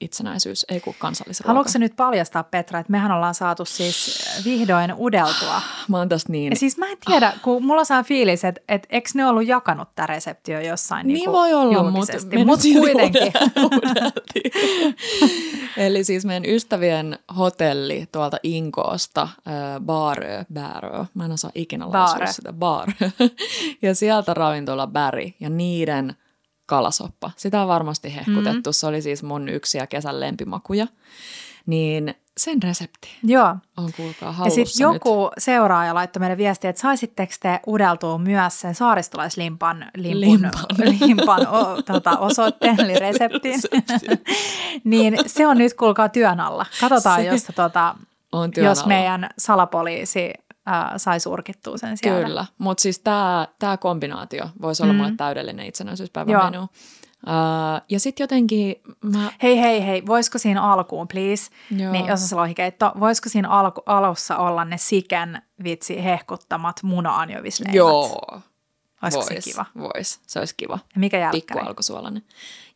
[0.00, 1.48] itsenäisyys, ei kun kansallisruoka.
[1.48, 5.62] Haluatko nyt paljastaa, Petra, että mehän ollaan saatu siis vihdoin udeltua.
[5.88, 6.52] Mä oon tästä niin...
[6.52, 9.88] Ja siis mä en tiedä, kun mulla saa fiilis, että et, eikö ne ollut jakanut
[9.94, 13.32] tämä resepti jo jossain Niin niinku voi olla, mutta me Mut kuitenkin.
[15.76, 22.26] Eli siis meidän ystävien hotelli tuolta Inkoosta, äh, Baarö, Baarö, mä en osaa ikinä lausua
[22.26, 22.92] sitä, Baarö.
[23.82, 26.16] ja sieltä ravintola Bäri ja niiden
[26.68, 27.30] kalasoppa.
[27.36, 28.70] Sitä on varmasti hehkutettu.
[28.70, 28.72] Mm.
[28.72, 30.86] Se oli siis mun yksi ja kesän lempimakuja.
[31.66, 33.56] Niin sen resepti Joo.
[33.76, 38.74] on kuulkaa Ja sitten joku seuraaja laittoi meille viestiä, että saisitteko te udeltua myös sen
[38.74, 40.52] saaristolaislimpan limpun, Limpan.
[41.00, 43.60] limpan o, tota, osoitteen, eli reseptin.
[44.84, 46.66] niin se on nyt kuulkaa työn alla.
[46.80, 47.94] Katsotaan, Se jos, tota,
[48.32, 48.88] on työn jos alla.
[48.88, 50.32] meidän salapoliisi
[50.68, 52.26] äh, sai surkittua sen sieltä.
[52.26, 54.96] Kyllä, mutta siis tämä kombinaatio voisi olla Mm.
[54.96, 56.44] mulle täydellinen itsenäisyyspäivän Joo.
[56.44, 56.62] menu.
[56.62, 61.92] Uh, ja sitten jotenkin mä, Hei, hei, hei, voisiko siinä alkuun, please, Joo.
[61.92, 67.74] niin jos on se lohikeitto, voisiko siinä alku, alussa olla ne siken vitsi hehkuttamat muna-anjovisleimat?
[67.74, 68.40] joo,
[69.02, 69.64] Olisiko vois, se kiva?
[69.78, 70.78] vois, se olisi kiva.
[70.94, 71.60] Ja mikä Pikku jälkkäri?
[71.68, 72.22] alkusuolainen.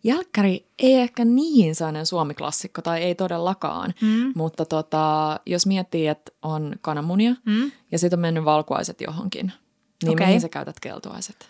[0.05, 4.33] Jälkkäri ei ehkä niin sellainen suomiklassikko, tai ei todellakaan, Mm.
[4.37, 7.73] mutta tota, jos miettii, että on kananmunia Mm?
[7.93, 9.53] ja sitten on mennyt valkuaiset johonkin,
[10.03, 10.27] niin Okei.
[10.27, 11.49] mihin sä käytät keltuaiset?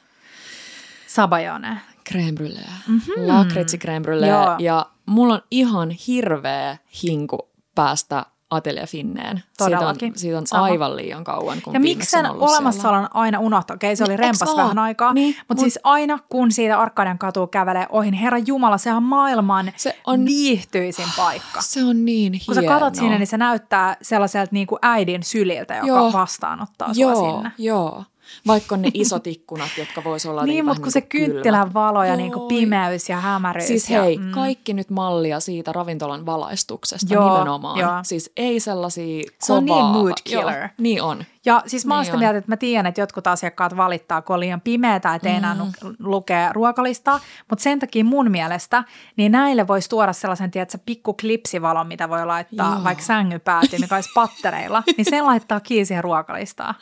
[1.07, 1.81] Sabajone.
[2.11, 2.93] Crème brûlée, Mhm.
[2.93, 3.29] mm-hmm.
[3.29, 4.27] lakritsi crème brûlée.
[4.27, 4.57] Joo.
[4.59, 9.42] Ja mulla on ihan hirveä hinku päästä Atelier Finneen.
[9.59, 9.98] Todellakin.
[9.98, 10.64] Siitä on, siitä on Sama.
[10.64, 13.74] aivan liian kauan, kun Ja miksi sen olemassaolon aina unohtaa?
[13.74, 17.46] Okei, se oli rempas vähän aikaa, Niin, mutta mut- siis aina kun siitä Arkadian katua
[17.46, 21.61] kävelee ohi, niin herra Jumala, se on maailman Se on- viihtyisin paikka.
[21.62, 22.68] Se on niin Kun hieno.
[22.68, 26.12] sä katot sinne, niin se näyttää sellaiselta niin kuin äidin syliltä, joka Joo.
[26.12, 27.53] vastaanottaa sua Joo, sinne.
[27.59, 28.05] joo.
[28.47, 31.33] Vaikka ne isot ikkunat, jotka vois olla Niin, vähän mutta kun se niinku kylmät.
[31.33, 33.66] kynttilän valo ja niin kuin pimeys ja hämäryys.
[33.66, 37.78] Siis ja, hei, kaikki nyt mallia siitä ravintolan valaistuksesta Joo, nimenomaan.
[37.80, 37.91] joo.
[38.03, 39.93] Siis ei sellaisia Se on kovaa.
[39.93, 40.59] niin mood killer.
[40.59, 41.24] Joo, niin on.
[41.45, 44.34] Ja siis mä oon Niin sitä mieltä, että mä tiedän, että jotkut asiakkaat valittaa, kun
[44.34, 45.95] on liian pimeätä, että ei enää Mm.
[45.99, 47.20] lukee ruokalistaa.
[47.51, 48.84] Mutta sen takia mun mielestä,
[49.16, 52.84] niin näille voisi tuoda sellaisen, tiedätkö, pikku klipsivalon, mitä voi laittaa Joo.
[52.84, 56.74] vaikka sängyn päätyyn, mikä olisi pattereilla, niin sen laittaa kiinni siihen ruokalistaan.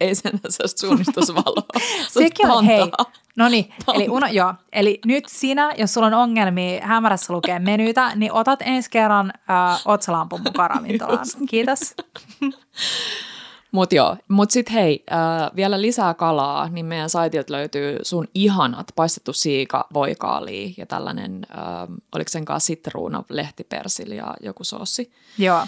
[0.00, 1.66] Ei sen se suunnistusvaloa.
[2.08, 2.90] Se Sekin on, hei,
[3.36, 8.12] no niin, eli, uno, joo, eli nyt sinä, jos sulla on ongelmia hämärässä lukee menyitä,
[8.16, 11.26] niin otat ensi kerran äh, otsalampun mukaan ravintolaan.
[11.48, 11.94] Kiitos.
[13.74, 18.86] Mut joo, mut sit hei, äh, vielä lisää kalaa, niin meidän saitilta löytyy sun ihanat
[18.96, 25.12] paistettu siika, voikaali ja tällainen, äh, oliko sen kanssa sitruuna, lehtipersil ja joku soossi.
[25.38, 25.66] Joo.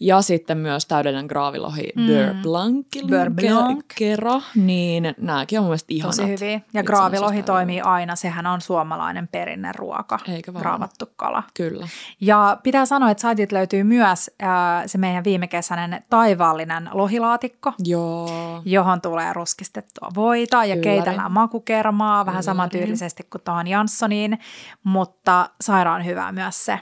[0.00, 2.06] Ja sitten myös täydellinen graavilohi mm.
[2.06, 6.16] Beurre Blanc, kero, niin nämäkin on mun mielestä ihanat.
[6.16, 6.60] Tosi hyviä.
[6.74, 10.62] Ja graavilohi toimii aina, sehän on suomalainen perinneruoka, Eikä vaan.
[10.62, 11.42] graavattu kala.
[11.54, 11.88] Kyllä.
[12.20, 14.48] Ja pitää sanoa, että saitit löytyy myös äh,
[14.86, 18.62] se meidän viimekesäinen taivaallinen lohilaatikko, Joo.
[18.64, 20.84] johon tulee ruskistettua voita ja Kyllä.
[20.84, 22.42] keitellään makukermaa, vähän Kyllä.
[22.42, 24.38] samantyylisesti kuin tuohon Janssoniin,
[24.84, 26.80] mutta sairaan hyvää myös se.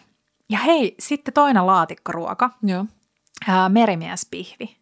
[0.48, 2.84] Ja hei, sitten toinen laatikkoruoka, Joo.
[3.48, 4.76] Ää, merimiespihvi.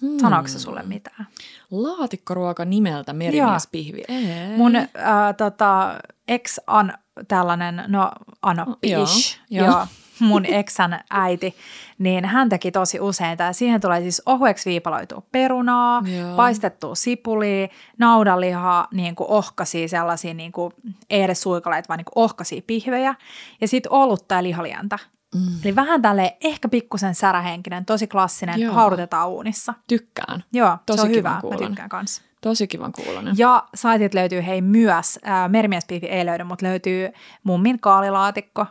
[0.00, 0.18] Hmm.
[0.20, 1.26] Sanooko se sulle mitään?
[1.70, 4.02] Laatikkoruoka nimeltä merimiespihvi.
[4.08, 4.56] Ei.
[4.56, 5.94] Mun ää, tota,
[6.28, 6.92] ex on
[7.28, 8.10] tällainen, no
[8.42, 9.86] anoppi-ish, Joo, joo, joo.
[10.20, 11.54] mun eksän äiti,
[11.98, 13.36] niin hän teki tosi usein.
[13.38, 16.36] Ja siihen tulee siis ohueksi viipaloitua perunaa, Joo.
[16.36, 17.68] paistettua sipulia,
[17.98, 20.72] naudanlihaa, niin kuin ohkaisia sellaisia, niin kuin,
[21.10, 23.14] ei edes suikaleita, vaan niin kuin ohkaisia pihvejä.
[23.60, 24.98] Ja sitten olutta ja lihalientä.
[25.34, 25.40] Mm.
[25.64, 28.74] Eli vähän tälle ehkä pikkusen särähenkinen, tosi klassinen, Joo.
[28.74, 29.74] haudutetaan uunissa.
[29.88, 30.44] Tykkään.
[30.52, 31.30] Joo, Tosi se on hyvä.
[31.30, 31.68] Mä kuulonen.
[31.68, 32.22] tykkään kanssa.
[32.42, 33.34] Tosi kivan kuulonen.
[33.38, 37.08] Ja saitit löytyy hei myös, ää, merimiespiivi ei löydy, mutta löytyy
[37.42, 38.66] mummin kaalilaatikko.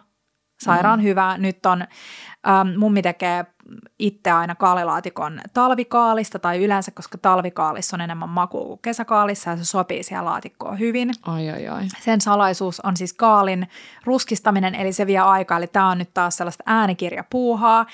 [0.60, 1.04] Sairaan mm.
[1.04, 1.38] hyvä.
[1.38, 3.46] Nyt on, äm, mummi tekee
[4.00, 9.66] itse aina kaalilaatikon talvikaalista tai yleensä, koska talvikaalissa on enemmän makua kuin kesäkaalissa ja se
[9.66, 11.12] sopii siihen laatikkoon hyvin.
[11.22, 11.84] Ai ai ai.
[12.02, 13.68] Sen salaisuus on siis kaalin
[14.06, 15.58] ruskistaminen, eli se vie aikaa.
[15.58, 17.86] Eli tämä on nyt taas sellaista äänikirjapuuhaa.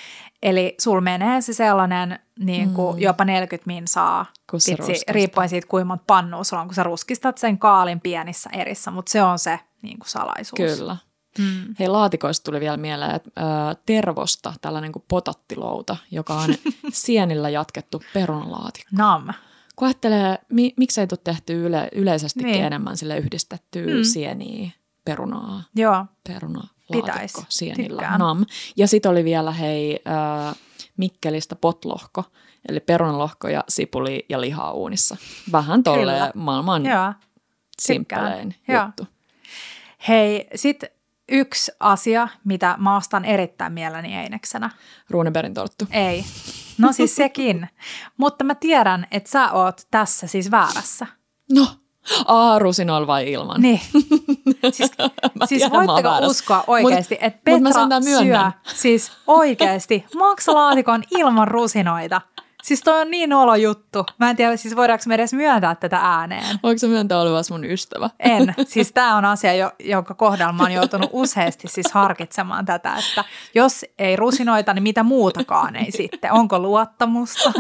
[0.44, 3.02] Eli sul menee se sellainen niin kuin mm.
[3.02, 5.14] jopa 40 minsaa, Kun se vitsi, ruskistaa.
[5.14, 8.92] riippuen siitä, kuinka monta pannua sulla on, kun sä ruskistat sen kaalin pienissä erissä.
[8.92, 10.78] Mutta se on se niin kuin salaisuus.
[10.78, 10.98] Kyllä.
[11.40, 11.76] Mm.
[11.80, 13.32] Hei, laatikoista tuli vielä mieleen, että
[13.70, 16.50] äh, tervosta, tällainen kuin potattilouta, joka on
[16.92, 18.90] sienillä jatkettu perunalaatikko.
[18.92, 19.28] Nam.
[19.76, 22.66] Kun ajattelee, mi- miksei tule tehty yle- yleisestikin Niin.
[22.66, 24.04] enemmän sille yhdistettyä Mm.
[24.04, 24.72] sieniä,
[25.06, 27.34] perunaa, Joo, perunalaatikko Pitäis.
[27.50, 28.02] sienillä.
[28.02, 28.20] Tykkään.
[28.20, 28.46] Nam.
[28.78, 30.00] Ja sitten oli vielä hei
[30.48, 30.56] äh,
[30.98, 32.24] Mikkelistä potlohko,
[32.70, 35.18] eli perunalohko ja sipuli ja lihaa uunissa.
[35.52, 35.98] Vähän Kyllä.
[35.98, 37.14] tolleen maailman joo.
[37.82, 38.86] simppelein Joo.
[38.86, 39.08] juttu.
[40.08, 40.84] Hei, sit
[41.32, 44.70] yksi asia, mitä maastan erittäin mielelläni eineksenä.
[45.10, 45.86] Runeberin torttu.
[45.92, 46.26] Ei.
[46.78, 47.70] No siis sekin.
[48.18, 51.08] Mutta mä tiedän, että sä oot tässä siis väärässä.
[51.52, 51.68] No,
[52.26, 53.62] aa, rusinoilla vai ilman?
[53.62, 53.82] Niin.
[54.64, 54.92] Siis,
[55.46, 62.22] siis tiedän, voitteko uskoa oikeasti, että mut mä Petra syö siis oikeasti maksalaatikon ilman rusinoita.
[62.64, 64.06] Siis toi on niin olo juttu.
[64.20, 66.60] Mä en tiedä, siis voidaanko me edes myöntää tätä ääneen.
[66.64, 68.10] Voinko sä myöntää olevasi mun ystävä?
[68.20, 68.56] En.
[68.68, 73.24] Siis tämä on asia, jo, jonka kohdalla mä oon joutunut useasti siis harkitsemaan tätä, että
[73.56, 76.32] jos ei rusinoita, niin mitä muutakaan ei sitten.
[76.32, 77.52] Onko luottamusta?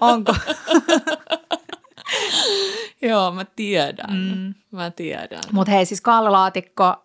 [0.00, 0.34] Onko...
[3.02, 4.10] Joo, mä tiedän.
[4.10, 4.54] Mm.
[4.70, 5.42] Mä tiedän.
[5.52, 6.96] Mutta hei, siis kaalelaatikko, äh,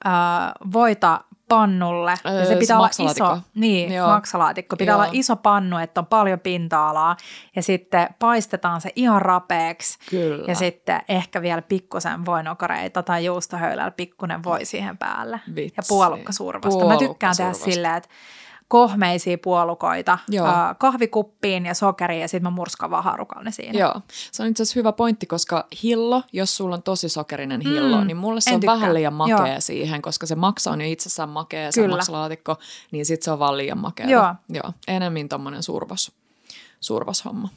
[0.74, 2.12] voita pannulle.
[2.24, 3.34] Ja se Öö, pitää olla maksalaatikko.
[3.34, 4.08] iso, niin, Joo.
[4.08, 4.76] maksalaatikko.
[4.78, 5.02] Pitää Joo.
[5.02, 7.18] olla iso pannu, että on paljon pinta-alaa.
[7.56, 9.98] Ja sitten paistetaan se ihan rapeeksi.
[10.10, 10.46] Kyllä.
[10.48, 15.40] Ja sitten ehkä vielä pikkusen voinokareita tai juustohöylällä pikkunen voi siihen päälle.
[15.56, 15.74] Vitsi.
[15.78, 16.86] Ja puolukkasurvasta.
[16.86, 18.10] Mä tykkään tehdä silleen, että
[18.68, 20.48] kohmeisia puolukoita Joo.
[20.48, 23.80] äh, kahvikuppiin ja sokeriin ja sitten mä murskan vaan haarukalla ne siinä.
[23.80, 23.94] Joo,
[24.32, 28.08] se on itse asiassa hyvä pointti, koska hillo, jos sulla on tosi sokerinen hillo, Mm,
[28.08, 28.76] niin mulle se on tykkää.
[28.76, 29.56] vähän liian makea Joo.
[29.62, 31.96] siihen, koska se maksa on jo itsessään makea, se Kyllä.
[31.96, 32.56] maksalaatikko,
[32.92, 34.08] niin sit se on vaan liian makea.
[34.10, 34.36] Joo.
[34.50, 36.12] Joo, enemmän tommonen survas,
[36.80, 37.50] survashomma.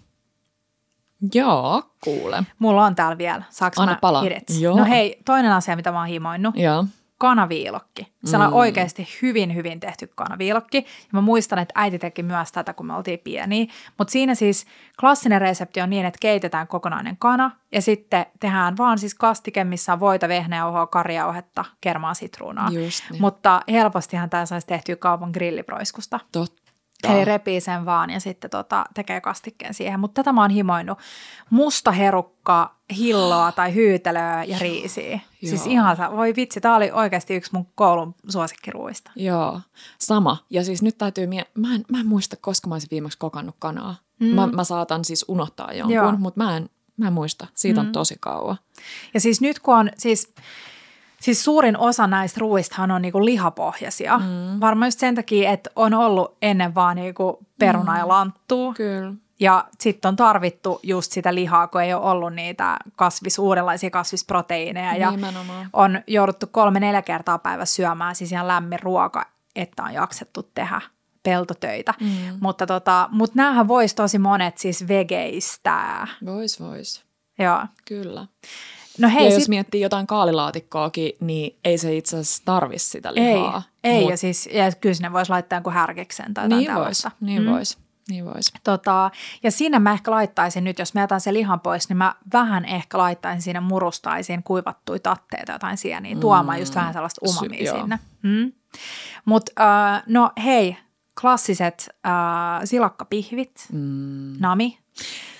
[1.34, 2.42] Joo, kuule.
[2.58, 3.42] Mulla on täällä vielä.
[3.50, 4.24] Saanko Anna mä palaa.
[4.60, 4.76] Joo.
[4.78, 6.56] No hei, toinen asia, mitä mä oon himoinnut.
[6.56, 6.84] Joo,
[7.18, 8.12] kanaviilokki.
[8.24, 8.52] Se on Mm.
[8.52, 10.76] oikeasti hyvin, hyvin tehty kanaviilokki.
[10.78, 13.66] Ja mä muistan, että äiti teki myös tätä, kun me oltiin pieniä.
[13.98, 14.66] Mutta siinä siis
[15.00, 19.92] klassinen resepti on niin, että keitetään kokonainen kana ja sitten tehdään vaan siis kastike, missä
[19.92, 22.70] on voita, vehnäjauhoa, karjauhetta, kermaa, sitruunaa.
[22.70, 23.20] just niin.
[23.20, 26.20] Mutta helpostihan tämä saisi tehtyä kaupan grilliproiskusta.
[26.32, 26.67] Totta.
[27.04, 30.00] Eli repii sen vaan ja sitten tota, tekee kastikkeen siihen.
[30.00, 30.98] Mutta tätä mä oon himoinut.
[31.50, 35.20] Musta herukka, hilloa tai hyytelöä ja riisiä.
[35.40, 35.72] Siis Joo.
[35.72, 39.10] ihan, sa- voi vitsi, tää oli oikeasti yksi mun koulun suosikkiruuista.
[39.16, 39.60] Joo,
[39.98, 40.36] sama.
[40.50, 43.56] Ja siis nyt täytyy mie- mä en, mä en muista, koska mä olisin viimeksi kokannut
[43.58, 43.94] kanaa.
[44.20, 44.26] Mm.
[44.26, 45.88] Mä, mä saatan siis unohtaa Joo.
[45.88, 47.46] jonkun, mutta mä en, mä en muista.
[47.54, 47.80] Siitä.
[47.82, 47.86] Mm.
[47.86, 48.58] on tosi kauan.
[49.14, 50.32] Ja siis nyt kun on, siis,
[51.20, 54.18] siis suurin osa näistä ruuistahan on niinku lihapohjaisia.
[54.18, 54.60] Mm.
[54.60, 57.98] Varmaan just sen takia, että on ollut ennen vaan niinku peruna mm.
[57.98, 58.74] ja lanttua.
[58.74, 59.12] Kyllä.
[59.40, 64.96] Ja sitten on tarvittu just sitä lihaa, kun ei ole ollut niitä kasvis, uudenlaisia kasvisproteiineja.
[64.96, 65.12] Ja
[65.72, 70.80] on jouduttu kolme-neljä kertaa päivässä syömään siis ihan lämmin ruoka, että on jaksettu tehdä
[71.22, 71.94] peltotöitä.
[72.00, 72.08] Mm.
[72.40, 76.06] Mutta tota, mut näähän voisi tosi monet siis vegeistää.
[76.26, 77.04] Vois, vois.
[77.38, 77.66] Joo.
[77.84, 78.26] Kyllä.
[78.98, 83.08] No Hei, ja sit, jos miettii jotain kaalilaatikkoakin, niin ei se itse asiassa tarvi sitä
[83.08, 83.62] ei, lihaa.
[83.84, 86.74] ei Mut ja siis ja kyllä sinne voisi laittaa jonkun härkeksen tai jotain niin vois,
[86.78, 87.10] tällaista.
[87.20, 87.48] niin Mm.
[87.50, 87.78] vois,
[88.08, 88.52] niin vois.
[88.64, 89.10] Tota,
[89.42, 92.64] ja siinä mä ehkä laittaisin nyt, jos mä jätän sen lihan pois, niin mä vähän
[92.64, 96.20] ehkä laittaisin siinä murustaisin kuivattuja tatteita, jotain sieniä, mm.
[96.20, 97.78] tuomaan just vähän sellaista Sy- umamia joo.
[97.80, 97.98] sinne.
[98.22, 98.52] Mm.
[99.24, 99.52] Mutta
[99.94, 100.76] äh, no hei,
[101.20, 102.12] klassiset äh,
[102.64, 104.36] silakkapihvit, Mm.
[104.38, 104.78] nami,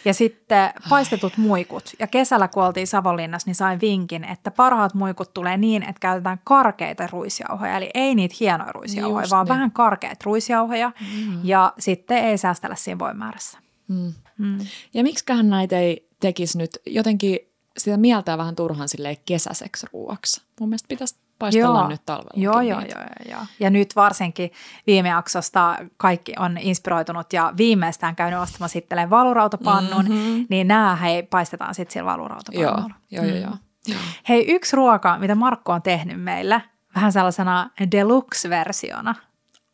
[0.09, 1.93] ja sitten paistetut muikut.
[1.99, 6.41] Ja kesällä, kun oltiin Savonlinnassa, niin sain vinkin, että parhaat muikut tulee niin, että käytetään
[6.45, 7.77] karkeita ruisjauhoja.
[7.77, 9.55] Eli ei niitä hienoja ruisjauhoja, Just vaan niin.
[9.55, 10.93] vähän karkeita ruisjauhoja.
[11.01, 11.41] Mm.
[11.45, 13.59] Ja sitten ei säästellä siinä voimäärässä.
[13.89, 14.13] Mm.
[14.39, 14.59] Mm.
[14.95, 17.39] Ja miksiköhän näitä ei tekisi nyt jotenkin
[17.79, 20.43] sitä mieltää vähän turhan silleen kesäiseksi ruuaksi.
[20.61, 21.89] Mun mielestä pitäisi paistella Joo.
[21.89, 22.31] nyt talvella.
[22.37, 23.41] Joo, joo, joo, joo, joo.
[23.61, 24.53] Ja nyt varsinkin
[24.87, 30.47] viime jaksosta kaikki on inspiroitunut ja viimeistään käynyt ostamassa itselleen valurautapannun, mm-hmm.
[30.51, 32.95] niin nämä hei paistetaan sitten sillä Joo, valurautapannulla.
[33.11, 33.41] joo, joo, Mm.
[33.43, 33.53] joo.
[33.89, 33.99] joo.
[34.29, 36.63] Hei, yksi ruoka, mitä Markko on tehnyt meille,
[36.95, 39.15] vähän sellaisena deluxe-versiona.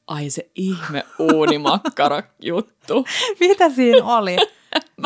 [0.07, 3.07] Ai se ihme uunimakkara juttu.
[3.41, 4.37] Mitä siinä oli?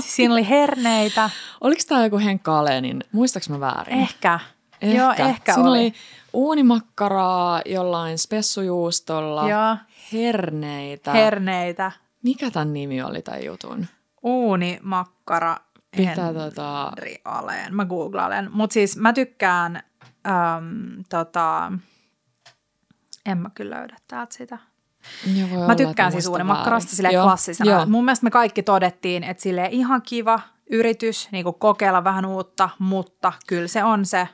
[0.00, 1.30] Siinä oli herneitä,
[1.61, 3.98] Oliko tämä joku Henkka Alenin, muistaaks mä väärin?
[3.98, 4.40] ehkä.
[4.80, 4.98] Ehkä.
[4.98, 5.78] Joo, ehkä Siinä oli.
[5.78, 5.92] oli
[6.32, 9.76] uunimakkaraa jollain spessujuustolla, Joo,
[10.12, 11.12] herneitä.
[11.12, 13.86] herneitä, Mikä tämän nimi oli tämän jutun?
[14.22, 15.56] uunimakkara,
[15.96, 16.92] Pitää tota...
[17.24, 17.74] Alen.
[17.74, 18.48] Mä googlailen.
[18.52, 19.82] Mutta siis mä tykkään,
[20.26, 21.72] äm, tota,
[23.26, 24.58] en mä kyllä löydä täältä sitä.
[25.36, 26.96] Joo, voi Mä olla, tykkään siis uunimakkarasta väärin.
[26.96, 27.70] sille Joo, klassisena.
[27.70, 27.86] Joo.
[27.86, 30.40] Mun mielestä me kaikki todettiin, että sille ihan kiva
[30.70, 34.28] yritys niin kokeilla vähän uutta, mutta kyllä se on se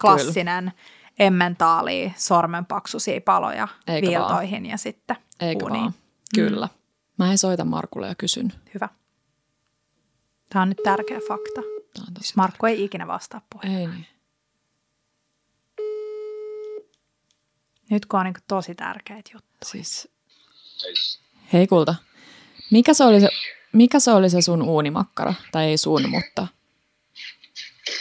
[0.00, 0.72] klassinen
[1.18, 5.82] emmentaali, sormenpaksuisia paloja Eikä viiltoihin ja sitten Eikö uuniin.
[5.82, 5.94] vaan?
[6.34, 6.68] Kyllä.
[7.18, 8.52] Mä en soita Markulle ja kysyn.
[8.74, 8.88] Hyvä.
[10.48, 11.60] Tämä on nyt tärkeä fakta.
[11.60, 13.78] Tää on tosi Siis Markku ei ikinä vastaa puheen.
[13.78, 14.06] Ei niin.
[17.90, 19.58] Nyt kun on niin tosi tärkeitä juttuja.
[19.64, 20.08] Siis...
[21.52, 21.94] Hei kulta.
[22.70, 23.28] Mikä se oli se,
[23.72, 25.34] mikä se, oli se sun uunimakkara?
[25.52, 26.46] Tai ei sun, mutta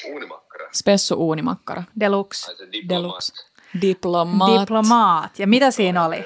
[0.05, 0.69] Uunimakkara.
[0.73, 1.83] spessu uunimakkara.
[1.99, 2.51] Deluxe.
[2.51, 3.33] Ai se Deluxe.
[3.81, 3.81] diplomaat.
[3.81, 4.61] Diplomaat.
[4.61, 5.39] Diplomaat.
[5.39, 6.17] Ja mitä siinä oli?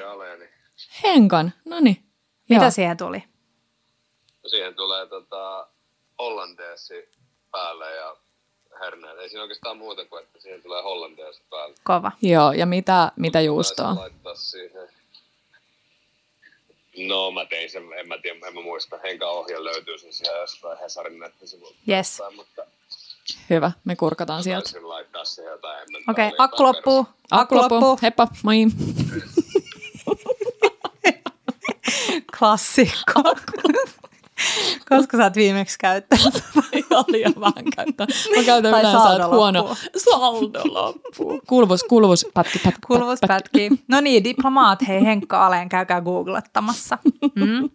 [1.03, 1.53] Henkan.
[1.65, 2.03] No niin.
[2.49, 3.23] Mitä siihen tuli?
[4.43, 5.67] No siihen tulee tota,
[6.19, 7.09] hollandeesi
[7.51, 8.15] päälle ja
[8.79, 9.17] herneet.
[9.19, 11.75] Ei siinä oikeastaan muuta kuin, että siihen tulee hollandeesi päälle.
[11.83, 12.11] Kova.
[12.21, 13.95] Joo, ja mitä, mitä juustoa?
[13.95, 14.87] laittaa siihen
[16.97, 18.99] No mä tein sen, en mä tiedä, en mä muista.
[19.03, 21.77] Henka ohje löytyy sen siellä jostain Hesarin nettisivuilta.
[21.89, 22.09] Yes.
[22.09, 22.61] jostain, Mutta
[23.49, 24.63] Hyvä, me kurkataan sieltä.
[24.63, 25.87] taisin laittaa siihen jotain.
[25.91, 27.07] mä Okei, niin akku loppuu.
[27.31, 27.99] Akku loppuu.
[28.01, 28.57] Heippa, moi.
[32.39, 33.21] Klassikko.
[34.89, 36.43] Koska sä oot viimeksi käyttänyt.
[37.07, 38.07] Liian vähän käyttää.
[38.37, 39.75] Mä käytän Tai yleensä, saldo että huono.
[39.97, 41.41] Saldo loppuu.
[41.47, 43.69] Kuuluvus, kuuluvus, pätki, pätki, Kuuluvuus pätkii.
[43.87, 46.97] No niin, diplomaat, hei Henkka Aleen, käykää googlettamassa.
[47.35, 47.69] Mm.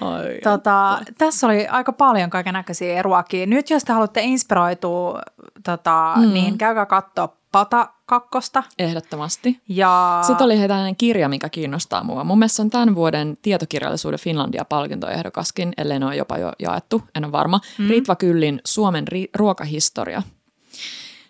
[0.00, 3.46] Ai, Tota, tässä oli aika paljon kaiken näköisiä ruokia.
[3.46, 5.20] Nyt jos te haluatte inspiroitua,
[5.64, 6.32] tota, mm.
[6.32, 8.62] niin käykää katsoa Pata kakkosta.
[8.78, 9.60] Ehdottomasti.
[9.68, 12.24] Ja Sitten oli he tällainen kirja, mikä kiinnostaa mua.
[12.24, 17.32] Mun mielestä on tämän vuoden tietokirjallisuuden Finlandia-palkintoehdokaskin, ellei ne ole jopa jo jaettu, en ole
[17.32, 17.60] varma.
[17.78, 17.88] Mm.
[17.88, 20.22] Ritva Kyllin Suomen ri- ruokahistoria.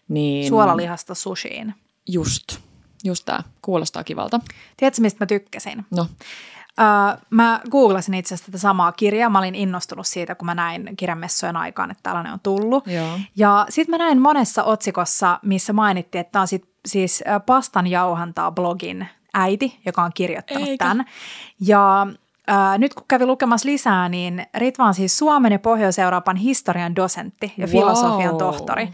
[0.08, 1.74] Niin, suolalihasta sushiin.
[2.08, 2.58] Just,
[3.04, 3.40] just tämä.
[3.62, 4.40] Kuulostaa kivalta.
[4.76, 5.86] Tiedätkö, mistä mä tykkäsin?
[5.90, 6.06] No,
[6.80, 9.30] Uh, mä googlasin itse asiassa tätä samaa kirjaa.
[9.30, 12.86] Mä olin innostunut siitä, kun mä näin kirjamessojen aikaan, että tällainen on tullut.
[12.86, 13.18] Joo.
[13.36, 17.86] Ja sitten mä näin monessa otsikossa, missä mainittiin, että tämä on sit, siis äh, Pastan
[17.86, 20.84] jauhantaa blogin äiti, joka on kirjoittanut Eikä.
[20.84, 21.04] tämän.
[21.60, 22.06] Ja
[22.50, 27.52] äh, nyt kun kävi lukemassa lisää, niin Ritva on siis Suomen ja Pohjois-Euroopan historian dosentti
[27.56, 27.72] ja Wow.
[27.72, 28.88] filosofian tohtori.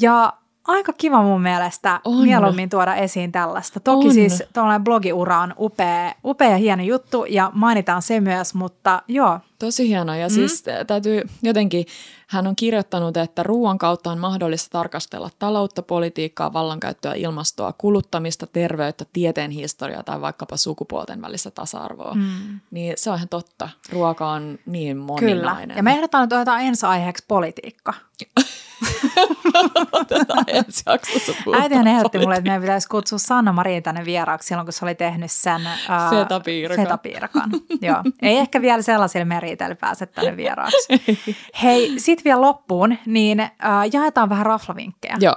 [0.00, 0.32] Ja
[0.66, 2.24] aika kiva mun mielestä On.
[2.24, 3.80] mieluummin tuoda esiin tällaista.
[3.80, 4.14] Toki On.
[4.14, 9.40] siis tuollainen blogiura on upea, upea ja hieno juttu ja mainitaan se myös, mutta joo,
[9.62, 10.14] Tosi hieno.
[10.14, 10.34] Ja mm.
[10.34, 11.86] siis täytyy jotenkin,
[12.32, 19.04] hän on kirjoittanut, että ruoan kautta on mahdollista tarkastella taloutta, politiikkaa, vallankäyttöä, ilmastoa, kuluttamista, terveyttä,
[19.12, 22.14] tieteen historiaa tai vaikkapa sukupuolten välistä tasa-arvoa.
[22.14, 22.60] Mm.
[22.70, 23.68] Niin se on ihan totta.
[23.90, 25.42] Ruoka on niin kyllä.
[25.42, 25.76] moninainen.
[25.76, 27.94] Ja me ehdotaan, että otetaan ensi aiheeksi politiikka.
[29.92, 34.66] otetaan ensi jaksossa Äitihän ehdotti mulle, että meidän pitäisi kutsua Sanna Marin tänne vieraaksi silloin,
[34.66, 36.84] kun se oli tehnyt sen ää, Fetapiirakan.
[36.84, 37.50] fetapiirakan.
[37.80, 38.02] Joo.
[38.22, 40.88] Ei ehkä vielä sellaisilla meriiteillä pääse tänne vieraaksi.
[41.62, 45.16] Hei, sit vielä loppuun, niin ää, jaetaan vähän raflavinkkejä.
[45.20, 45.34] Joo.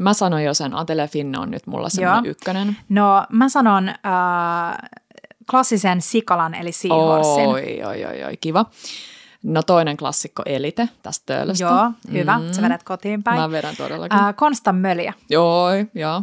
[0.00, 2.30] Mä sanoin jo sen, Atele Finne on nyt mulla semmoinen Joo.
[2.30, 2.76] ykkönen.
[2.88, 4.88] No mä sanon ää,
[5.50, 7.46] klassisen sikalan eli seahorsin.
[7.46, 8.66] Oi, oi, oi, oi, kiva.
[9.42, 11.64] No toinen klassikko Elite tästä töölöstä.
[11.64, 12.38] Joo, hyvä.
[12.38, 12.52] Mm.
[12.52, 13.40] Sä vedät kotiin päin.
[13.40, 14.18] Mä vedän todellakin.
[14.18, 15.12] Ää, Konstan möliä.
[15.30, 16.22] Joo, joo.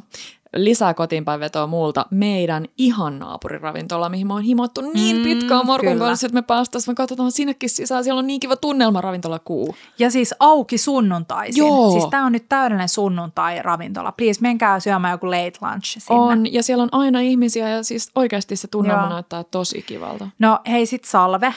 [0.56, 5.90] Lisää kotiinpäin vetoa muulta meidän ihan naapuriravintola, mihin mä oon himottu niin Mm, pitkään Markun
[5.94, 6.06] kyllä.
[6.06, 8.04] kanssa, että me päästäisiin, me katsotaan sinnekin sisään.
[8.04, 9.76] Siellä on niin kiva tunnelma ravintola kuu.
[10.00, 11.58] Ja siis auki sunnuntaisin.
[11.58, 11.92] Joo.
[11.92, 14.12] Siis tää on nyt täydellinen sunnuntai-ravintola.
[14.12, 16.22] Please, menkää syömään joku late lunch sinne.
[16.22, 19.10] On, ja siellä on aina ihmisiä ja siis oikeasti se tunnelma Joo.
[19.10, 20.28] näyttää tosi kivalta.
[20.40, 21.54] No hei sit Salve.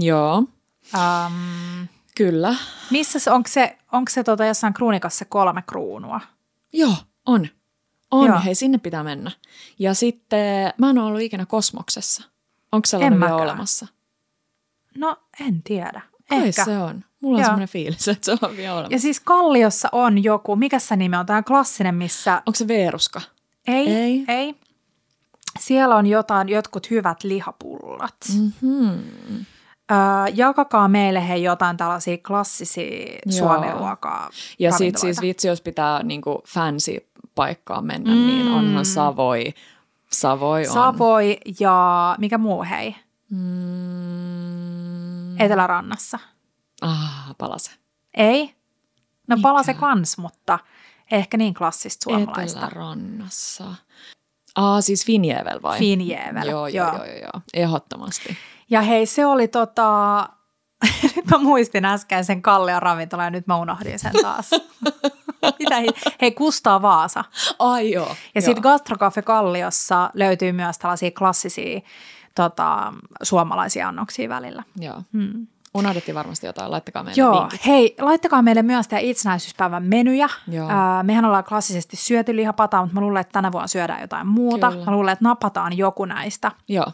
[0.00, 0.44] Joo,
[0.94, 1.86] Um,
[2.16, 2.54] kyllä.
[2.90, 6.20] missä se, onko se, onko se tota jossain kruunikassa kolme kruunua?
[6.72, 6.94] Joo,
[7.26, 7.46] on.
[8.10, 8.40] On, Joo.
[8.44, 9.30] hei sinne pitää mennä.
[9.78, 12.22] Ja sitten mä en ole ollut ikinä kosmoksessa.
[12.72, 13.86] Onko sellainen En vielä olemassa?
[14.98, 16.00] No en tiedä.
[16.30, 16.64] Ehkä.
[16.64, 17.04] se on.
[17.20, 17.46] Mulla on Joo.
[17.46, 18.94] semmoinen fiilis, että se on vielä olemassa.
[18.94, 22.42] Ja siis Kalliossa on joku, mikä se nimi on, tämä klassinen, missä...
[22.46, 23.20] Onko se Veeruska?
[23.66, 24.24] Ei, Ei.
[24.28, 24.54] ei.
[25.58, 28.16] Siellä on jotain, jotkut hyvät lihapullat.
[28.38, 28.90] Mm-hmm.
[29.90, 29.96] Öö,
[30.34, 34.30] jakakaa meille he jotain tällaisia klassisia suomiruokaa.
[34.58, 37.09] Ja sitten siis vitsi, jos pitää niinku fancy
[37.40, 38.26] paikkaan mennä, mm.
[38.26, 39.54] niin onhan Savoi.
[40.12, 40.74] Savoi on.
[40.74, 42.96] Savoi ja mikä muu hei?
[43.30, 44.60] Mm.
[45.40, 46.18] Etelärannassa.
[46.82, 47.70] Ah, palase.
[48.14, 48.54] Ei?
[49.28, 49.42] No Mikä?
[49.42, 50.58] palase kans, mutta
[51.10, 52.58] ehkä niin klassista suomalaista.
[52.58, 53.64] Etelärannassa.
[54.54, 55.78] Ah, siis Finjevel vai?
[55.78, 56.96] Finjevel, Joo, joo, joo.
[56.96, 57.40] joo, joo, joo.
[57.54, 58.36] Ehdottomasti.
[58.70, 60.28] Ja hei, se oli tota...
[61.16, 64.50] nyt mä muistin äsken sen Kallion ravintola ja nyt mä unohdin sen taas.
[65.58, 65.76] Mitä
[66.20, 67.24] Hei, Kustaa Vaasa.
[67.58, 68.16] Ai joo.
[68.34, 71.80] Ja sitten Gastrocafe Kalliossa löytyy myös tällaisia klassisia
[72.34, 74.62] tota, suomalaisia annoksia välillä.
[74.76, 75.02] Joo.
[75.12, 75.46] Hmm.
[75.74, 77.66] Unohdettiin varmasti jotain, laittakaa meille Joo, vinkit.
[77.66, 80.28] hei, laittakaa meille myös tämä itsenäisyyspäivän menyjä.
[80.48, 80.68] Joo.
[80.70, 84.70] Ää, mehän ollaan klassisesti syöty lihapataa, mutta mä luulen, että tänä vuonna syödään jotain muuta.
[84.70, 84.84] Kyllä.
[84.84, 86.52] Mä luulen, että napataan joku näistä.
[86.68, 86.86] Joo.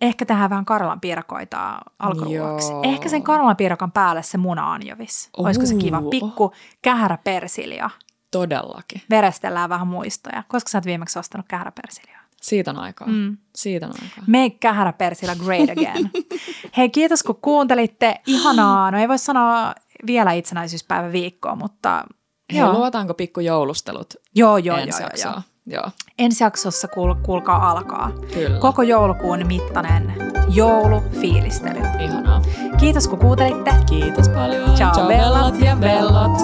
[0.00, 2.72] Ehkä tehdään vähän Karjalan piirakoita alkuruoksi.
[2.72, 2.82] Joo.
[2.84, 5.30] Ehkä sen Karjalan piirakan päälle se muna-anjovis.
[5.36, 5.98] Olisiko se kiva?
[5.98, 6.10] Ooh.
[6.10, 7.90] Pikku kähärä persilja.
[8.30, 9.02] Todellakin.
[9.10, 10.42] Verestellään vähän muistoja.
[10.48, 12.20] Koska sä oot viimeksi ostanut kähärä persiljaa?
[12.42, 13.08] Siitä on aikaa.
[13.08, 13.36] Mm.
[13.54, 14.24] Siitä on aikaa.
[14.26, 16.10] Make kähärä persilja great again.
[16.76, 18.20] Hei, kiitos kun kuuntelitte.
[18.26, 18.90] Ihanaa.
[18.90, 19.74] No ei voi sanoa
[20.06, 22.04] vielä itsenäisyyspäivän viikkoa, mutta
[22.52, 22.72] Hei, joo.
[22.72, 25.42] luotaanko pikku joulustelut Joo, joo, joo, joo, joo.
[25.66, 25.84] Joo,
[26.18, 28.10] Ensi jaksossa kuul, kuulkaa alkaa.
[28.34, 28.58] kyllä.
[28.58, 30.12] Koko joulukuun mittainen
[30.48, 31.80] joulufiilistely.
[32.00, 32.42] Ihanaa.
[32.78, 33.70] Kiitos kun kuuntelitte.
[33.88, 34.74] Kiitos paljon.
[34.74, 36.40] Ciao, Ciao bellat bellat ja bellat.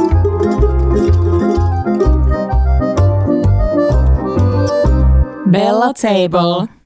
[5.51, 6.82] Bella Table.